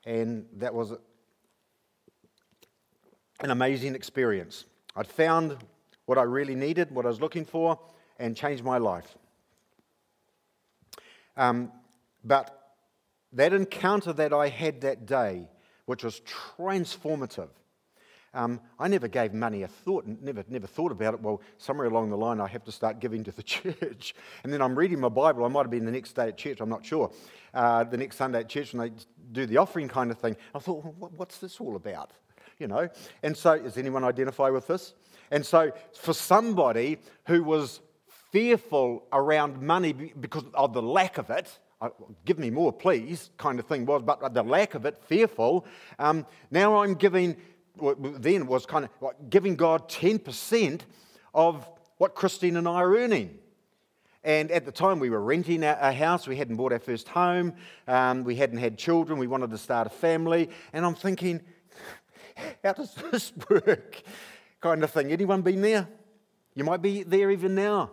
[0.05, 0.93] and that was
[3.41, 4.65] an amazing experience.
[4.95, 5.57] I'd found
[6.07, 7.79] what I really needed, what I was looking for,
[8.19, 9.17] and changed my life.
[11.37, 11.73] Um,
[12.25, 12.75] but
[13.33, 15.49] that encounter that I had that day,
[15.85, 17.49] which was transformative,
[18.37, 21.21] um, I never gave money a thought, never, never thought about it.
[21.21, 24.15] Well, somewhere along the line, I have to start giving to the church.
[24.45, 25.45] And then I'm reading my Bible.
[25.45, 27.11] I might have been the next day at church, I'm not sure.
[27.55, 28.95] Uh, the next Sunday at church, when they
[29.33, 30.37] do the offering kind of thing.
[30.55, 32.11] I thought, well, what's this all about?
[32.59, 32.89] You know?
[33.23, 34.93] And so, does anyone identify with this?
[35.31, 37.81] And so, for somebody who was
[38.31, 41.59] fearful around money because of the lack of it,
[42.25, 45.67] give me more, please, kind of thing was, but the lack of it, fearful.
[45.99, 47.37] Um, now I'm giving,
[48.01, 50.81] then was kind of giving God 10%
[51.35, 53.39] of what Christine and I are earning.
[54.25, 56.27] And at the time, we were renting a house.
[56.27, 57.55] We hadn't bought our first home.
[57.87, 59.21] Um, we hadn't had children.
[59.21, 60.51] We wanted to start a family.
[60.73, 61.41] And I'm thinking,
[62.65, 64.03] how does this work?
[64.61, 65.13] Kind of thing.
[65.13, 65.87] Anyone been there?
[66.55, 67.93] You might be there even now.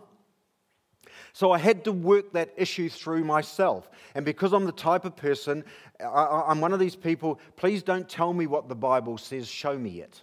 [1.34, 3.90] So I had to work that issue through myself.
[4.14, 5.64] And because I'm the type of person,
[6.00, 9.76] I, am one of these people, please don't tell me what the Bible says, show
[9.76, 10.22] me it.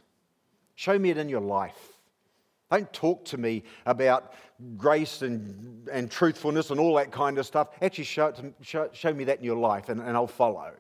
[0.75, 1.99] Show me it in your life.
[2.71, 4.31] Don't talk to me about
[4.77, 7.67] grace and, and truthfulness and all that kind of stuff.
[7.81, 10.71] Actually, show, show, show me that in your life and, and I'll follow.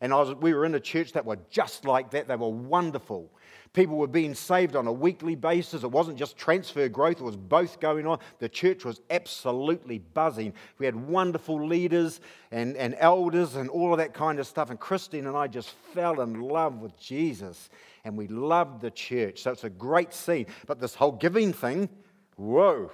[0.00, 2.26] And was, we were in a church that were just like that.
[2.26, 3.30] They were wonderful.
[3.76, 5.82] People were being saved on a weekly basis.
[5.82, 8.20] It wasn't just transfer growth, it was both going on.
[8.38, 10.54] The church was absolutely buzzing.
[10.78, 14.70] We had wonderful leaders and, and elders and all of that kind of stuff.
[14.70, 17.68] And Christine and I just fell in love with Jesus
[18.02, 19.42] and we loved the church.
[19.42, 20.46] So it's a great scene.
[20.66, 21.90] But this whole giving thing,
[22.36, 22.90] whoa,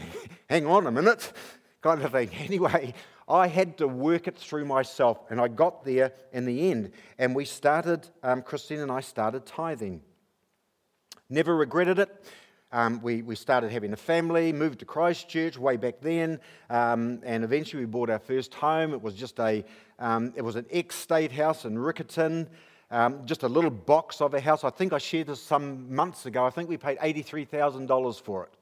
[0.50, 1.32] hang on a minute,
[1.80, 2.28] kind of thing.
[2.40, 2.92] Anyway,
[3.26, 6.92] I had to work it through myself, and I got there in the end.
[7.18, 10.02] And we started, um, Christine and I started tithing.
[11.28, 12.24] Never regretted it.
[12.72, 17.42] Um, we, we started having a family, moved to Christchurch way back then, um, and
[17.44, 18.92] eventually we bought our first home.
[18.92, 19.64] It was just a,
[19.98, 22.48] um, it was an ex-state house in Riccarton,
[22.90, 24.62] um, just a little box of a house.
[24.64, 26.44] I think I shared this some months ago.
[26.44, 28.54] I think we paid $83,000 for it.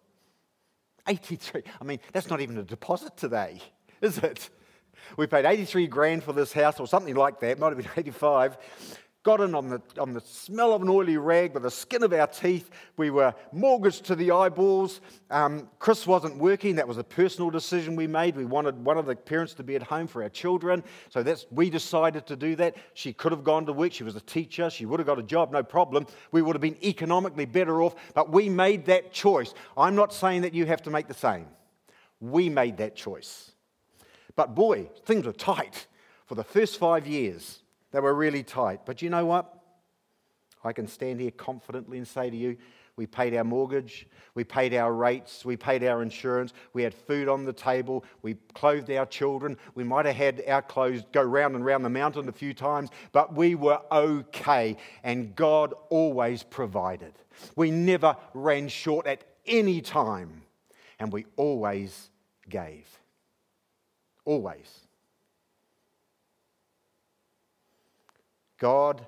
[1.06, 3.60] 83, I mean, that's not even a deposit today,
[4.00, 4.48] is it?
[5.16, 8.56] We paid 83 grand for this house or something like that, might have been 85
[9.24, 12.12] got in on the, on the smell of an oily rag with the skin of
[12.12, 12.70] our teeth.
[12.98, 15.00] We were mortgaged to the eyeballs.
[15.30, 16.76] Um, Chris wasn't working.
[16.76, 18.36] That was a personal decision we made.
[18.36, 20.84] We wanted one of the parents to be at home for our children.
[21.08, 22.76] So that's, we decided to do that.
[22.92, 23.94] She could have gone to work.
[23.94, 24.68] She was a teacher.
[24.68, 26.06] She would have got a job, no problem.
[26.30, 27.94] We would have been economically better off.
[28.12, 29.54] But we made that choice.
[29.76, 31.46] I'm not saying that you have to make the same.
[32.20, 33.52] We made that choice.
[34.36, 35.86] But boy, things were tight
[36.26, 37.62] for the first five years.
[37.94, 38.80] They were really tight.
[38.84, 39.54] But you know what?
[40.64, 42.56] I can stand here confidently and say to you,
[42.96, 47.28] we paid our mortgage, we paid our rates, we paid our insurance, we had food
[47.28, 49.56] on the table, we clothed our children.
[49.76, 52.90] We might have had our clothes go round and round the mountain a few times,
[53.12, 57.12] but we were okay, and God always provided.
[57.54, 60.42] We never ran short at any time,
[60.98, 62.10] and we always
[62.48, 62.88] gave.
[64.24, 64.83] Always.
[68.64, 69.06] God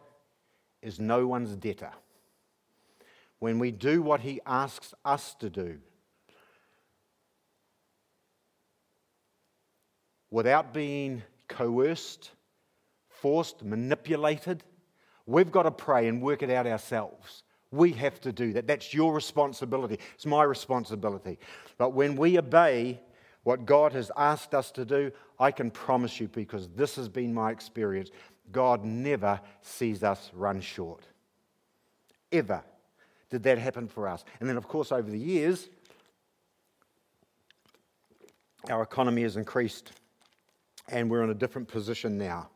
[0.82, 1.92] is no one's debtor.
[3.38, 5.78] When we do what He asks us to do,
[10.30, 12.32] without being coerced,
[13.08, 14.62] forced, manipulated,
[15.24, 17.42] we've got to pray and work it out ourselves.
[17.70, 18.66] We have to do that.
[18.66, 19.98] That's your responsibility.
[20.16, 21.38] It's my responsibility.
[21.78, 23.00] But when we obey
[23.44, 27.32] what God has asked us to do, I can promise you, because this has been
[27.32, 28.10] my experience,
[28.52, 31.04] God never sees us run short.
[32.32, 32.62] Ever
[33.30, 34.24] did that happen for us.
[34.40, 35.68] And then, of course, over the years,
[38.70, 39.92] our economy has increased
[40.88, 42.48] and we're in a different position now.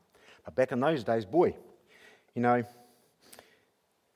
[0.44, 1.57] But back in those days, boy,
[2.35, 2.64] you know,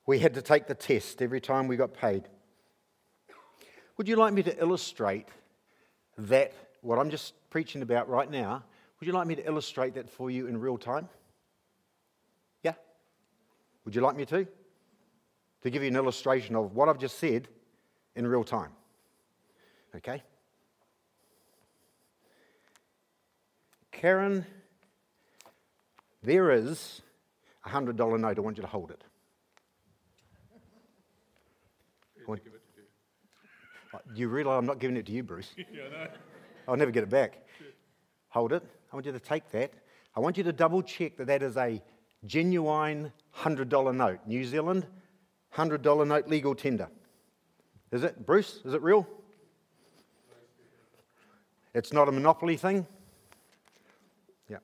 [0.07, 2.29] we had to take the test every time we got paid.
[3.97, 5.29] Would you like me to illustrate
[6.19, 8.63] that, what I'm just preaching about right now,
[9.01, 11.09] would you like me to illustrate that for you in real time?
[13.85, 14.47] Would you like me to?
[15.63, 17.49] To give you an illustration of what I've just said
[18.17, 18.71] in real time.
[19.97, 20.23] Okay?
[23.93, 24.45] Karen,
[26.23, 27.01] there is
[27.65, 28.39] a $100 note.
[28.39, 29.03] I want you to hold it.
[32.27, 32.41] Want,
[34.15, 35.51] you uh, realise I'm not giving it to you, Bruce?
[35.57, 36.07] yeah, no.
[36.67, 37.47] I'll never get it back.
[38.29, 38.63] Hold it.
[38.91, 39.73] I want you to take that.
[40.17, 41.83] I want you to double check that that is a
[42.27, 44.21] genuine $100 note.
[44.27, 44.87] New Zealand,
[45.55, 46.89] $100 note legal tender.
[47.93, 48.61] Is it, Bruce?
[48.65, 49.07] Is it real?
[51.75, 52.87] It's not a monopoly thing?
[54.49, 54.59] Yeah.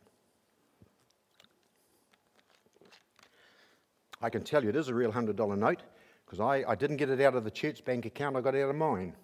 [4.23, 5.83] I can tell you it is a real $100 note
[6.25, 8.63] because I, I didn't get it out of the church bank account, I got it
[8.63, 9.15] out of mine.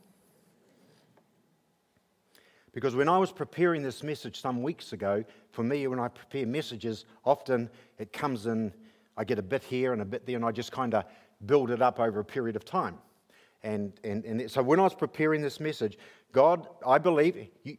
[2.76, 6.44] Because when I was preparing this message some weeks ago, for me, when I prepare
[6.46, 8.70] messages, often it comes in,
[9.16, 11.04] I get a bit here and a bit there, and I just kind of
[11.46, 12.98] build it up over a period of time.
[13.62, 15.96] And, and, and so when I was preparing this message,
[16.32, 17.78] God, I believe, you,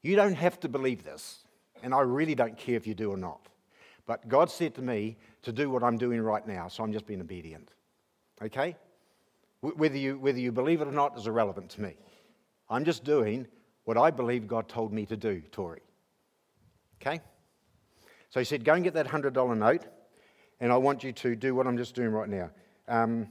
[0.00, 1.44] you don't have to believe this,
[1.82, 3.48] and I really don't care if you do or not.
[4.06, 7.06] But God said to me to do what I'm doing right now, so I'm just
[7.06, 7.74] being obedient.
[8.42, 8.76] Okay?
[9.60, 11.96] Whether you, whether you believe it or not is irrelevant to me.
[12.70, 13.46] I'm just doing
[13.90, 15.80] what I believe God told me to do, Tori.
[17.02, 17.20] Okay?
[18.28, 19.84] So he said, Go and get that $100 note,
[20.60, 22.50] and I want you to do what I'm just doing right now.
[22.86, 23.26] Um,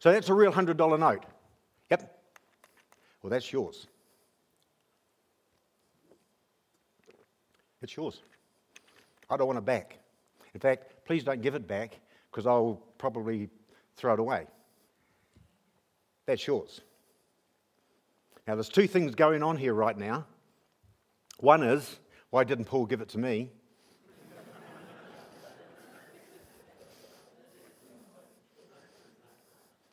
[0.00, 1.24] so that's a real $100 note.
[1.90, 2.14] Yep.
[3.22, 3.86] Well, that's yours.
[7.80, 8.20] It's yours.
[9.30, 9.98] I don't want it back.
[10.52, 12.00] In fact, please don't give it back
[12.30, 13.48] because I'll probably
[13.96, 14.46] throw it away.
[16.26, 16.82] That's yours.
[18.46, 20.24] Now, there's two things going on here right now.
[21.38, 21.98] One is,
[22.30, 23.50] why didn't Paul give it to me?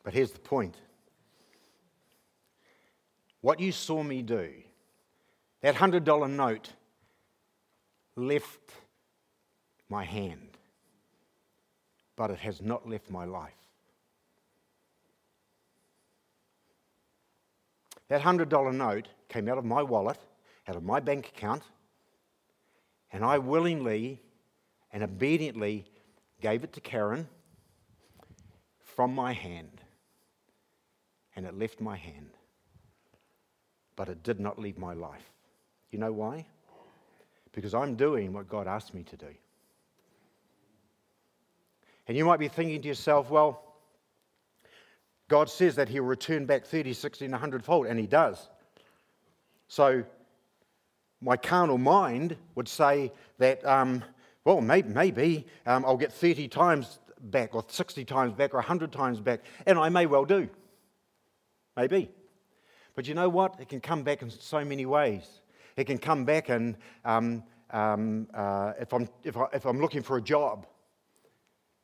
[0.04, 0.76] but here's the point
[3.40, 4.50] what you saw me do,
[5.60, 6.70] that $100 note
[8.16, 8.72] left
[9.90, 10.56] my hand,
[12.16, 13.63] but it has not left my life.
[18.08, 20.18] That $100 note came out of my wallet,
[20.68, 21.62] out of my bank account,
[23.12, 24.20] and I willingly
[24.92, 25.84] and obediently
[26.40, 27.28] gave it to Karen
[28.80, 29.80] from my hand.
[31.36, 32.30] And it left my hand.
[33.96, 35.32] But it did not leave my life.
[35.90, 36.46] You know why?
[37.52, 39.34] Because I'm doing what God asked me to do.
[42.06, 43.63] And you might be thinking to yourself, well,
[45.28, 48.48] God says that He'll return back 30, 60, and 100 fold, and He does.
[49.68, 50.04] So,
[51.20, 54.04] my carnal mind would say that, um,
[54.44, 58.92] well, maybe, maybe um, I'll get 30 times back, or 60 times back, or 100
[58.92, 60.48] times back, and I may well do.
[61.76, 62.10] Maybe.
[62.94, 63.58] But you know what?
[63.58, 65.40] It can come back in so many ways.
[65.76, 70.02] It can come back and um, um, uh, if, I'm, if, I, if I'm looking
[70.02, 70.66] for a job,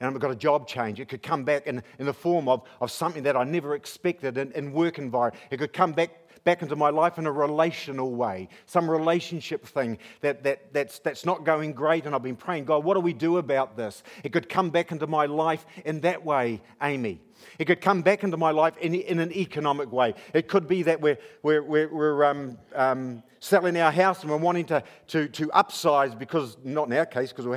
[0.01, 0.99] and I've got a job change.
[0.99, 4.39] It could come back in, in the form of, of something that I never expected
[4.39, 5.43] in, in work environment.
[5.51, 9.99] It could come back back into my life in a relational way, some relationship thing
[10.21, 12.07] that, that, that's, that's not going great.
[12.07, 14.03] And I've been praying, God, what do we do about this?
[14.25, 17.21] It could come back into my life in that way, Amy.
[17.59, 20.15] It could come back into my life in, in an economic way.
[20.35, 24.37] It could be that we're, we're, we're, we're um, um, selling our house and we're
[24.37, 27.57] wanting to, to, to upsize because, not in our case, because we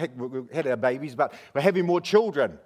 [0.54, 2.58] had, our babies, but we're having more children.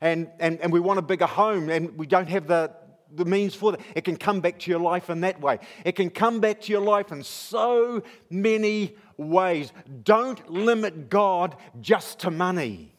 [0.00, 2.72] And, and, and we want a bigger home and we don't have the,
[3.16, 3.80] the means for that.
[3.94, 5.58] It can come back to your life in that way.
[5.84, 9.72] It can come back to your life in so many ways.
[10.02, 12.94] Don't limit God just to money.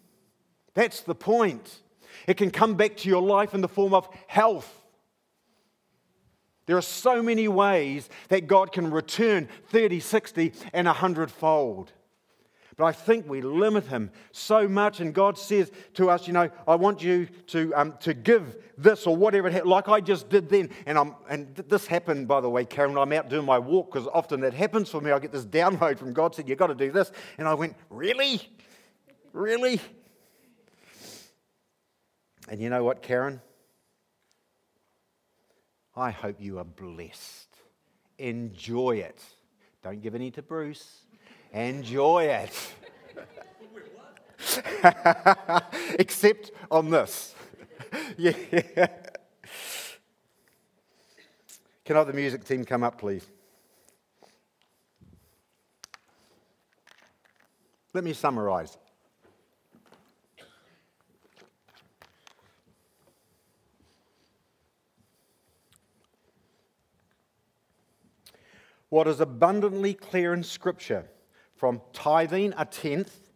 [0.74, 1.82] That's the point.
[2.28, 4.84] It can come back to your life in the form of health.
[6.66, 11.92] There are so many ways that God can return 30, 60, and 100 fold.
[12.78, 16.50] But I think we limit him so much, and God says to us, you know,
[16.68, 20.50] I want you to, um, to give this or whatever, it like I just did
[20.50, 20.70] then.
[20.86, 24.10] And, I'm, and this happened, by the way, Karen, I'm out doing my walk, because
[24.14, 25.12] often that happens for me.
[25.12, 27.14] I get this download from God, said, you've got to do this.
[27.38, 28.42] And I went, really?
[29.32, 29.80] Really?
[32.50, 33.40] And you know what, Karen?
[35.96, 37.48] I hope you are blessed.
[38.18, 39.24] Enjoy it.
[39.82, 41.05] Don't give any to Bruce.
[41.56, 42.74] Enjoy it.
[45.98, 47.34] Except on this.
[48.18, 48.34] yeah.
[51.86, 53.26] Can I have the music team come up, please?
[57.94, 58.78] Let me summarize.
[68.90, 71.06] What is abundantly clear in Scripture
[71.56, 73.30] from tithing a tenth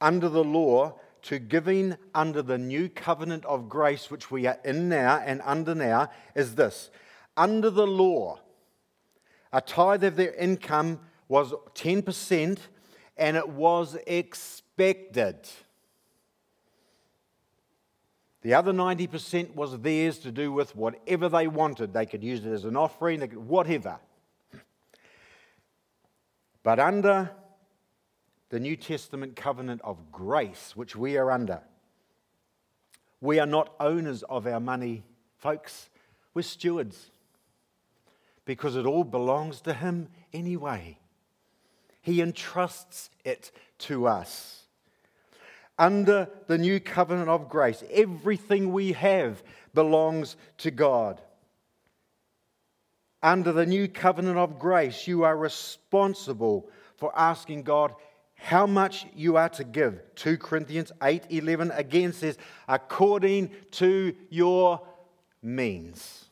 [0.00, 4.88] under the law to giving under the new covenant of grace, which we are in
[4.88, 6.90] now and under now, is this.
[7.36, 8.40] Under the law,
[9.52, 10.98] a tithe of their income
[11.28, 12.58] was 10%
[13.16, 15.36] and it was expected.
[18.42, 21.92] The other 90% was theirs to do with whatever they wanted.
[21.92, 24.00] They could use it as an offering, could, whatever.
[26.64, 27.30] But under
[28.52, 31.62] the New Testament covenant of grace, which we are under.
[33.22, 35.04] We are not owners of our money,
[35.38, 35.88] folks.
[36.34, 37.10] We're stewards
[38.44, 40.98] because it all belongs to Him anyway.
[42.02, 44.66] He entrusts it to us.
[45.78, 49.42] Under the new covenant of grace, everything we have
[49.72, 51.22] belongs to God.
[53.22, 57.94] Under the new covenant of grace, you are responsible for asking God
[58.42, 60.00] how much you are to give.
[60.16, 62.36] 2 Corinthians 8 11 again says,
[62.68, 64.80] according to your
[65.42, 66.24] means.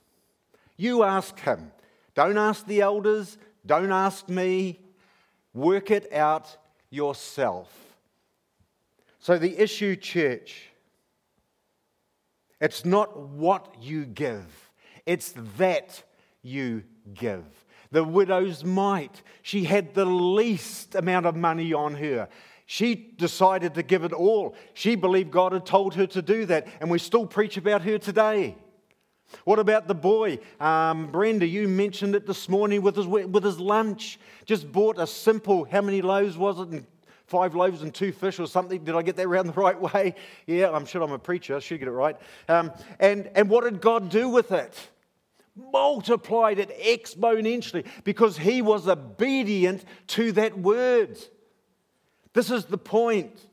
[0.76, 1.70] You ask him.
[2.14, 3.38] Don't ask the elders.
[3.64, 4.80] Don't ask me.
[5.54, 6.56] Work it out
[6.90, 7.72] yourself.
[9.20, 10.70] So, the issue, church,
[12.60, 14.70] it's not what you give,
[15.06, 16.02] it's that
[16.42, 16.82] you
[17.14, 17.44] give.
[17.90, 19.22] The widow's mite.
[19.42, 22.28] She had the least amount of money on her.
[22.66, 24.54] She decided to give it all.
[24.74, 27.98] She believed God had told her to do that, and we still preach about her
[27.98, 28.56] today.
[29.44, 30.38] What about the boy?
[30.58, 34.18] Um, Brenda, you mentioned it this morning with his, with his lunch.
[34.44, 36.84] Just bought a simple, how many loaves was it?
[37.26, 38.82] Five loaves and two fish or something.
[38.82, 40.16] Did I get that around the right way?
[40.46, 41.54] Yeah, I'm sure I'm a preacher.
[41.54, 42.16] I should get it right.
[42.48, 44.76] Um, and, and what did God do with it?
[45.56, 51.18] Multiplied it exponentially because he was obedient to that word.
[52.32, 53.46] This is the point.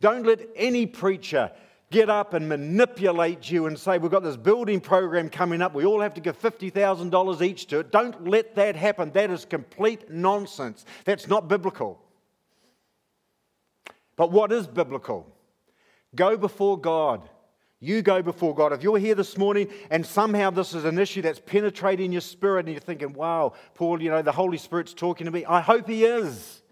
[0.00, 1.50] Don't let any preacher
[1.90, 5.74] get up and manipulate you and say, We've got this building program coming up.
[5.74, 7.92] We all have to give $50,000 each to it.
[7.92, 9.12] Don't let that happen.
[9.12, 10.84] That is complete nonsense.
[11.04, 12.00] That's not biblical.
[14.16, 15.32] But what is biblical?
[16.14, 17.28] Go before God.
[17.84, 18.72] You go before God.
[18.72, 22.64] If you're here this morning and somehow this is an issue that's penetrating your spirit
[22.64, 25.86] and you're thinking, wow, Paul, you know, the Holy Spirit's talking to me, I hope
[25.86, 26.62] He is.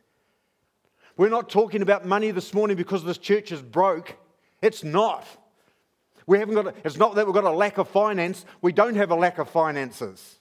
[1.19, 4.17] We're not talking about money this morning because this church is broke.
[4.63, 5.27] It's not.
[6.27, 8.47] We haven't got a, it's not that we've got a lack of finance.
[8.63, 10.39] We don't have a lack of finances.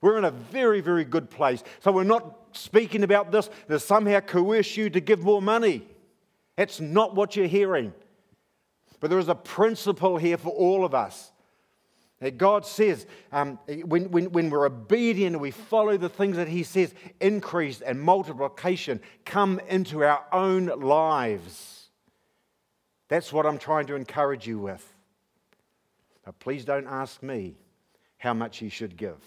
[0.00, 1.62] We're in a very, very good place.
[1.78, 5.86] So we're not speaking about this to somehow coerce you to give more money.
[6.56, 7.92] That's not what you're hearing.
[9.00, 11.30] But there is a principle here for all of us.
[12.20, 16.64] That God says, um, when, when, when we're obedient we follow the things that He
[16.64, 21.90] says, increase and multiplication come into our own lives.
[23.08, 24.84] That's what I'm trying to encourage you with.
[26.24, 27.56] But please don't ask me
[28.18, 29.18] how much you should give.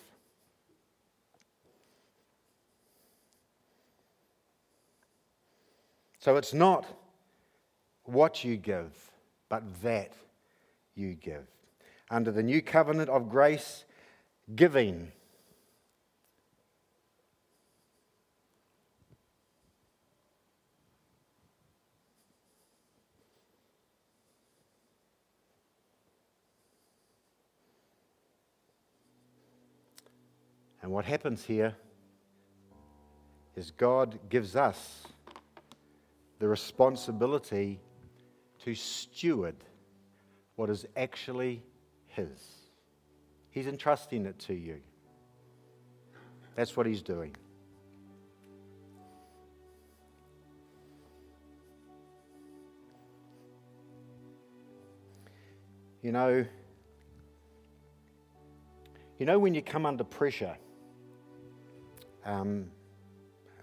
[6.19, 6.85] So it's not
[8.03, 9.10] what you give,
[9.51, 10.13] but that
[10.95, 11.45] you give.
[12.09, 13.83] Under the new covenant of grace,
[14.55, 15.11] giving
[30.81, 31.75] And what happens here
[33.55, 35.03] is God gives us
[36.39, 37.79] the responsibility
[38.63, 39.55] to steward
[40.55, 41.63] what is actually
[42.07, 42.29] His.
[43.49, 44.79] He's entrusting it to you.
[46.55, 47.35] That's what He's doing.
[56.01, 56.45] You know,
[59.19, 60.57] you know when you come under pressure,
[62.25, 62.65] um,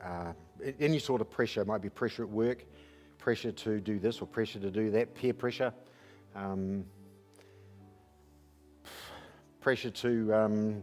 [0.02, 0.32] uh,
[0.78, 2.64] any sort of pressure, might be pressure at work,
[3.28, 5.70] pressure to do this or pressure to do that, peer pressure,
[6.34, 6.82] um,
[9.60, 10.82] pressure to um,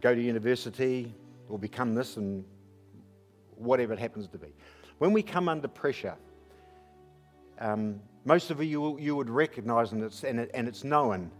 [0.00, 1.14] go to university
[1.48, 2.44] or become this and
[3.54, 4.48] whatever it happens to be.
[4.98, 6.16] When we come under pressure,
[7.60, 11.30] um, most of you, you would recognize, and it's, and, it, and it's known,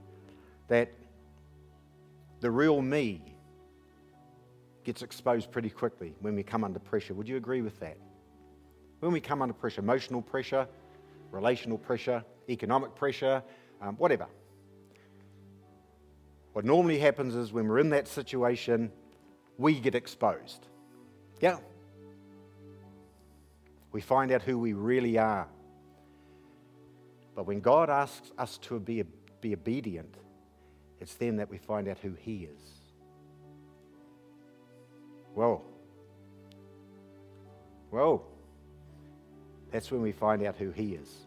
[0.68, 0.92] that
[2.38, 3.20] the real me
[4.84, 7.12] gets exposed pretty quickly when we come under pressure.
[7.12, 7.96] Would you agree with that?
[9.00, 10.66] When we come under pressure, emotional pressure,
[11.30, 13.42] relational pressure, economic pressure,
[13.80, 14.26] um, whatever.
[16.52, 18.92] What normally happens is when we're in that situation,
[19.58, 20.68] we get exposed.
[21.40, 21.58] Yeah.
[23.92, 25.48] We find out who we really are.
[27.34, 29.02] But when God asks us to be,
[29.40, 30.14] be obedient,
[31.00, 32.70] it's then that we find out who He is.
[35.34, 35.62] Whoa.
[37.90, 38.24] Whoa.
[39.74, 41.26] That's when we find out who He is.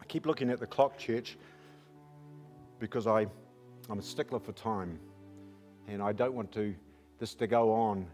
[0.00, 1.36] I keep looking at the clock, church,
[2.78, 3.26] because I,
[3.90, 5.00] I'm a stickler for time.
[5.88, 6.72] And I don't want to,
[7.18, 8.06] this to go on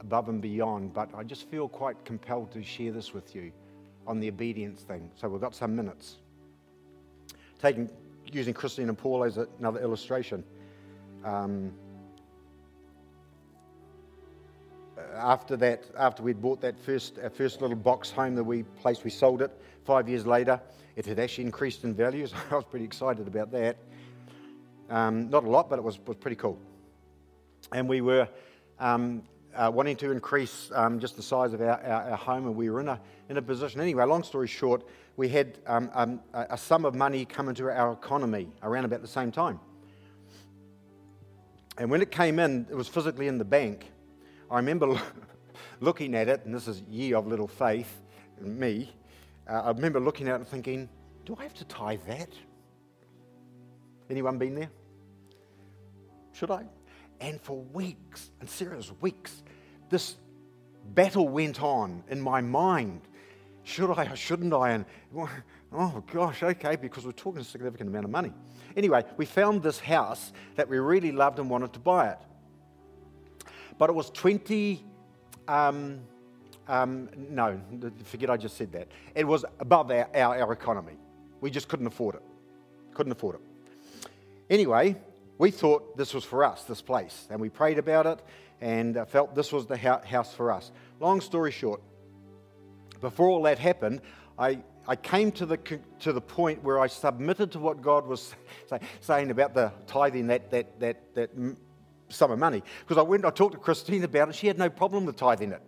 [0.00, 3.50] above and beyond, but I just feel quite compelled to share this with you
[4.06, 5.10] on the obedience thing.
[5.14, 6.18] So we've got some minutes.
[7.62, 7.88] Taking
[8.30, 10.44] using Christine and Paul as another illustration.
[11.24, 11.72] Um,
[15.22, 19.04] after that, after we'd bought that first, our first little box home that we placed,
[19.04, 19.50] we sold it.
[19.84, 20.60] Five years later,
[20.96, 23.76] it had actually increased in value, so I was pretty excited about that.
[24.90, 26.58] Um, not a lot, but it was, was pretty cool.
[27.72, 28.28] And we were
[28.78, 29.22] um,
[29.54, 32.68] uh, wanting to increase um, just the size of our, our, our, home, and we
[32.68, 33.80] were in a, in a position.
[33.80, 34.82] Anyway, long story short,
[35.16, 39.02] we had um, um, a, a sum of money come into our economy around about
[39.02, 39.60] the same time.
[41.78, 43.91] And when it came in, it was physically in the bank.
[44.52, 45.00] I remember
[45.80, 48.02] looking at it, and this is ye of little faith,
[48.38, 48.92] me.
[49.48, 50.90] Uh, I remember looking at it and thinking,
[51.24, 52.28] do I have to tithe that?
[54.10, 54.70] Anyone been there?
[56.32, 56.66] Should I?
[57.22, 59.42] And for weeks, and serious weeks,
[59.88, 60.16] this
[60.92, 63.00] battle went on in my mind.
[63.62, 64.72] Should I or shouldn't I?
[64.72, 64.84] And
[65.72, 68.34] oh gosh, okay, because we're talking a significant amount of money.
[68.76, 72.18] Anyway, we found this house that we really loved and wanted to buy it.
[73.78, 74.84] But it was 20,
[75.48, 76.00] um,
[76.68, 77.60] um, no,
[78.04, 78.88] forget I just said that.
[79.14, 80.96] It was above our, our, our economy.
[81.40, 82.22] We just couldn't afford it.
[82.94, 83.40] Couldn't afford it.
[84.48, 84.96] Anyway,
[85.38, 88.22] we thought this was for us, this place, and we prayed about it
[88.60, 90.70] and uh, felt this was the house for us.
[91.00, 91.82] Long story short,
[93.00, 94.00] before all that happened,
[94.38, 95.56] I, I came to the,
[96.00, 98.34] to the point where I submitted to what God was
[98.70, 101.30] say, saying about the tithing that, that, that, that
[102.12, 102.62] sum of money.
[102.80, 105.52] Because I went, I talked to Christine about it, she had no problem with tithing
[105.52, 105.62] it.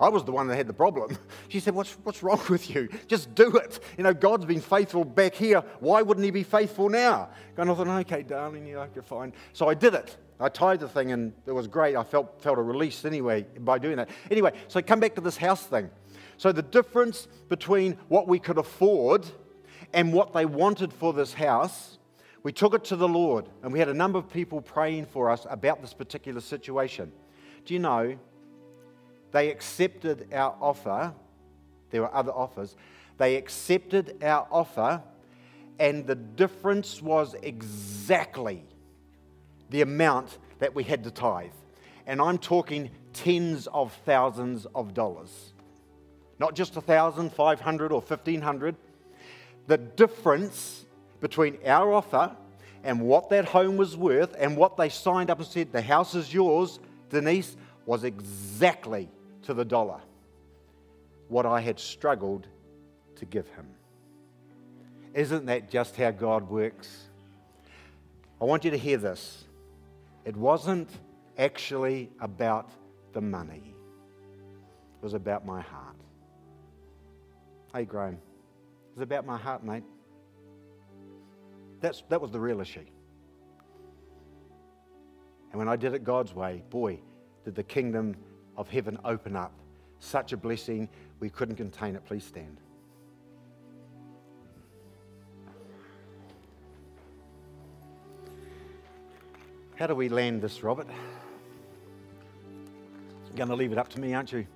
[0.00, 1.16] I was the one that had the problem.
[1.48, 2.88] She said, what's, what's wrong with you?
[3.06, 3.78] Just do it.
[3.96, 5.60] You know, God's been faithful back here.
[5.78, 7.28] Why wouldn't He be faithful now?
[7.56, 9.32] And I thought, okay, darling, yeah, okay, fine.
[9.52, 10.16] So I did it.
[10.40, 11.94] I tithed the thing and it was great.
[11.96, 14.08] I felt, felt a release anyway by doing that.
[14.30, 15.90] Anyway, so come back to this house thing.
[16.38, 19.26] So the difference between what we could afford
[19.92, 21.98] and what they wanted for this house,
[22.44, 25.30] we took it to the Lord and we had a number of people praying for
[25.30, 27.10] us about this particular situation.
[27.64, 28.16] Do you know
[29.34, 31.12] they accepted our offer.
[31.90, 32.76] There were other offers.
[33.18, 35.02] They accepted our offer,
[35.80, 38.62] and the difference was exactly
[39.70, 41.50] the amount that we had to tithe.
[42.06, 45.52] And I'm talking tens of thousands of dollars.
[46.38, 48.76] Not just a thousand, five hundred, or fifteen hundred.
[49.66, 50.86] The difference
[51.24, 52.36] between our offer
[52.82, 56.14] and what that home was worth and what they signed up and said, the house
[56.14, 57.56] is yours, Denise,
[57.86, 59.08] was exactly
[59.44, 60.02] to the dollar
[61.28, 62.46] what I had struggled
[63.16, 63.66] to give him.
[65.14, 67.04] Isn't that just how God works?
[68.38, 69.44] I want you to hear this.
[70.26, 70.90] It wasn't
[71.38, 72.68] actually about
[73.14, 73.74] the money,
[75.00, 75.96] it was about my heart.
[77.72, 79.84] Hey, Graham, it was about my heart, mate.
[81.84, 82.86] That's, that was the real issue.
[85.50, 86.98] And when I did it God's way, boy,
[87.44, 88.16] did the kingdom
[88.56, 89.52] of heaven open up.
[89.98, 90.88] Such a blessing,
[91.20, 92.02] we couldn't contain it.
[92.06, 92.56] Please stand.
[99.76, 100.88] How do we land this, Robert?
[103.26, 104.46] You're going to leave it up to me, aren't you?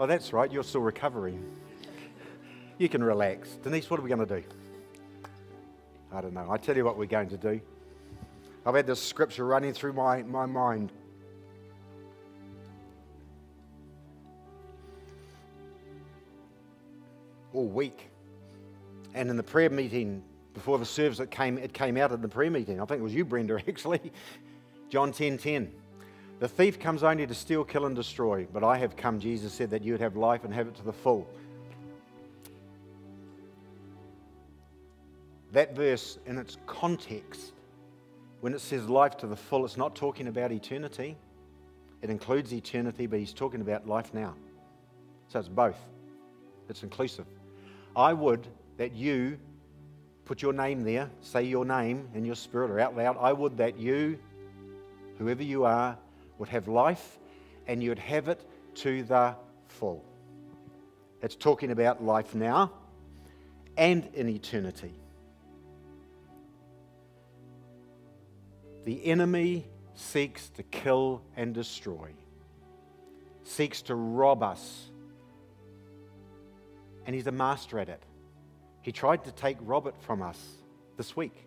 [0.00, 1.48] Oh, that's right, you're still recovering.
[2.78, 3.50] You can relax.
[3.62, 4.44] Denise, what are we going to do?
[6.14, 6.46] I don't know.
[6.50, 7.60] I tell you what we're going to do.
[8.66, 10.92] I've had this scripture running through my, my mind
[17.52, 18.10] all week.
[19.14, 20.22] And in the prayer meeting
[20.54, 22.80] before the service, it came, it came out in the prayer meeting.
[22.80, 24.12] I think it was you, Brenda, actually.
[24.90, 25.72] John 10 10.
[26.38, 29.70] The thief comes only to steal, kill, and destroy, but I have come, Jesus said,
[29.70, 31.26] that you would have life and have it to the full.
[35.52, 37.52] That verse, in its context,
[38.40, 41.16] when it says life to the full, it's not talking about eternity.
[42.00, 44.34] It includes eternity, but he's talking about life now.
[45.28, 45.78] So it's both,
[46.68, 47.26] it's inclusive.
[47.94, 48.46] I would
[48.78, 49.38] that you
[50.24, 53.16] put your name there, say your name in your spirit or out loud.
[53.20, 54.18] I would that you,
[55.18, 55.96] whoever you are,
[56.38, 57.18] would have life
[57.66, 58.44] and you'd have it
[58.76, 59.36] to the
[59.68, 60.04] full.
[61.20, 62.72] It's talking about life now
[63.76, 64.94] and in eternity.
[68.84, 72.10] The enemy seeks to kill and destroy,
[73.44, 74.90] seeks to rob us
[77.06, 78.02] and he's a master at it.
[78.82, 80.38] He tried to take Robert from us
[80.96, 81.46] this week.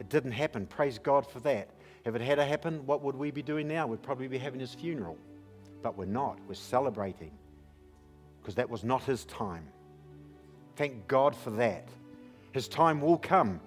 [0.00, 0.66] It didn't happen.
[0.66, 1.70] Praise God for that.
[2.04, 3.86] If it had happened, what would we be doing now?
[3.86, 5.16] We'd probably be having his funeral.
[5.82, 6.38] But we're not.
[6.48, 7.30] We're celebrating
[8.40, 9.66] because that was not his time.
[10.76, 11.88] Thank God for that.
[12.52, 13.60] His time will come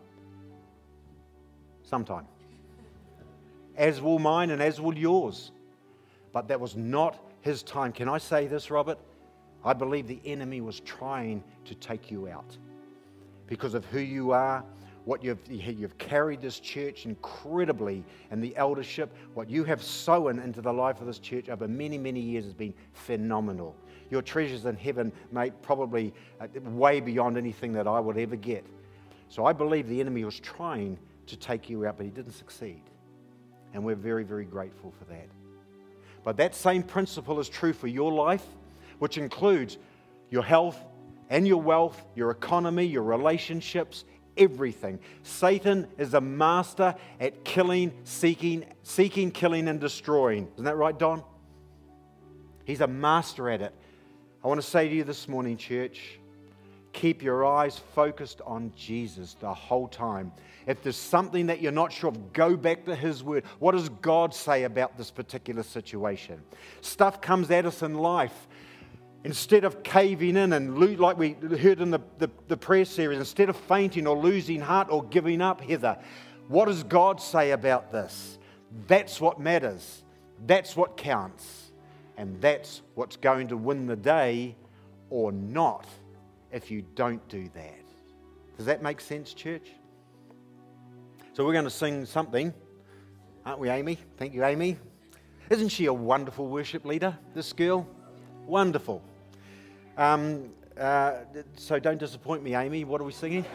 [1.86, 2.26] sometime,
[3.78, 5.52] as will mine and as will yours.
[6.34, 7.94] But that was not his time.
[7.94, 8.98] Can I say this, Robert?
[9.64, 12.58] I believe the enemy was trying to take you out
[13.48, 14.64] because of who you are,
[15.06, 20.62] what you've, you've carried this church incredibly, and the eldership, what you have sown into
[20.62, 23.76] the life of this church over many, many years has been phenomenal.
[24.10, 28.66] Your treasures in heaven, mate, probably uh, way beyond anything that I would ever get.
[29.30, 30.98] So I believe the enemy was trying
[31.28, 32.82] to take you out, but he didn't succeed.
[33.74, 35.28] And we're very, very grateful for that.
[36.24, 38.46] But that same principle is true for your life
[39.00, 39.78] which includes
[40.30, 40.80] your health
[41.30, 44.06] and your wealth, your economy, your relationships,
[44.38, 45.00] everything.
[45.24, 50.48] Satan is a master at killing, seeking, seeking, killing, and destroying.
[50.54, 51.24] Isn't that right, Don?
[52.66, 53.74] He's a master at it.
[54.44, 56.20] I want to say to you this morning, church,
[56.96, 60.32] keep your eyes focused on Jesus the whole time.
[60.66, 63.44] If there's something that you're not sure of, go back to His Word.
[63.60, 66.42] What does God say about this particular situation?
[66.82, 68.48] Stuff comes at us in life.
[69.26, 73.20] Instead of caving in and lo- like we heard in the, the, the prayer series,
[73.20, 75.98] instead of fainting or losing heart or giving up, Heather,
[76.48, 78.40] what does God say about this?
[78.88, 80.04] That's what matters.
[80.46, 81.72] That's what counts.
[82.18, 84.56] And that's what's going to win the day
[85.10, 85.86] or not
[86.56, 87.82] if you don't do that.
[88.56, 89.72] Does that make sense, church?
[91.34, 92.54] So we're going to sing something,
[93.46, 93.98] aren't we, Amy?
[94.16, 94.78] Thank you, Amy.
[95.50, 97.86] Isn't she a wonderful worship leader, this girl?
[98.48, 99.02] Wonderful.
[99.98, 100.46] Um,
[100.80, 101.16] uh,
[101.58, 102.86] so don't disappoint me, Amy.
[102.86, 103.44] What are we singing?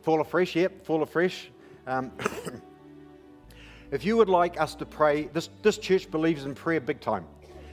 [0.00, 1.50] Fall afresh, yep, fall afresh.
[1.86, 2.12] Um,
[3.90, 7.26] if you would like us to pray, this, this church believes in prayer big time.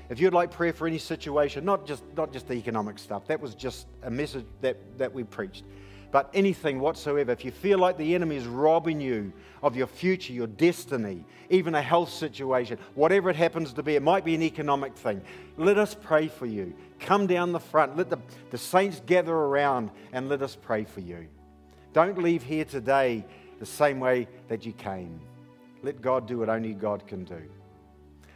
[0.09, 3.41] If you'd like prayer for any situation, not just, not just the economic stuff, that
[3.41, 5.63] was just a message that, that we preached
[6.15, 10.31] but anything whatsoever, if you feel like the enemy is robbing you of your future,
[10.31, 14.41] your destiny, even a health situation, whatever it happens to be, it might be an
[14.41, 15.21] economic thing,
[15.57, 16.73] let us pray for you.
[17.01, 18.17] Come down the front, let the,
[18.49, 21.27] the saints gather around and let us pray for you.
[21.91, 23.25] Don't leave here today
[23.59, 25.19] the same way that you came.
[25.83, 27.41] Let God do what only God can do.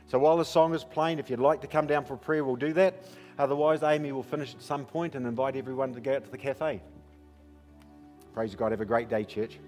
[0.09, 2.43] So while the song is playing, if you'd like to come down for a prayer,
[2.43, 2.95] we'll do that.
[3.37, 6.37] Otherwise, Amy will finish at some point and invite everyone to go out to the
[6.37, 6.81] cafe.
[8.33, 8.71] Praise God.
[8.71, 9.59] Have a great day, church.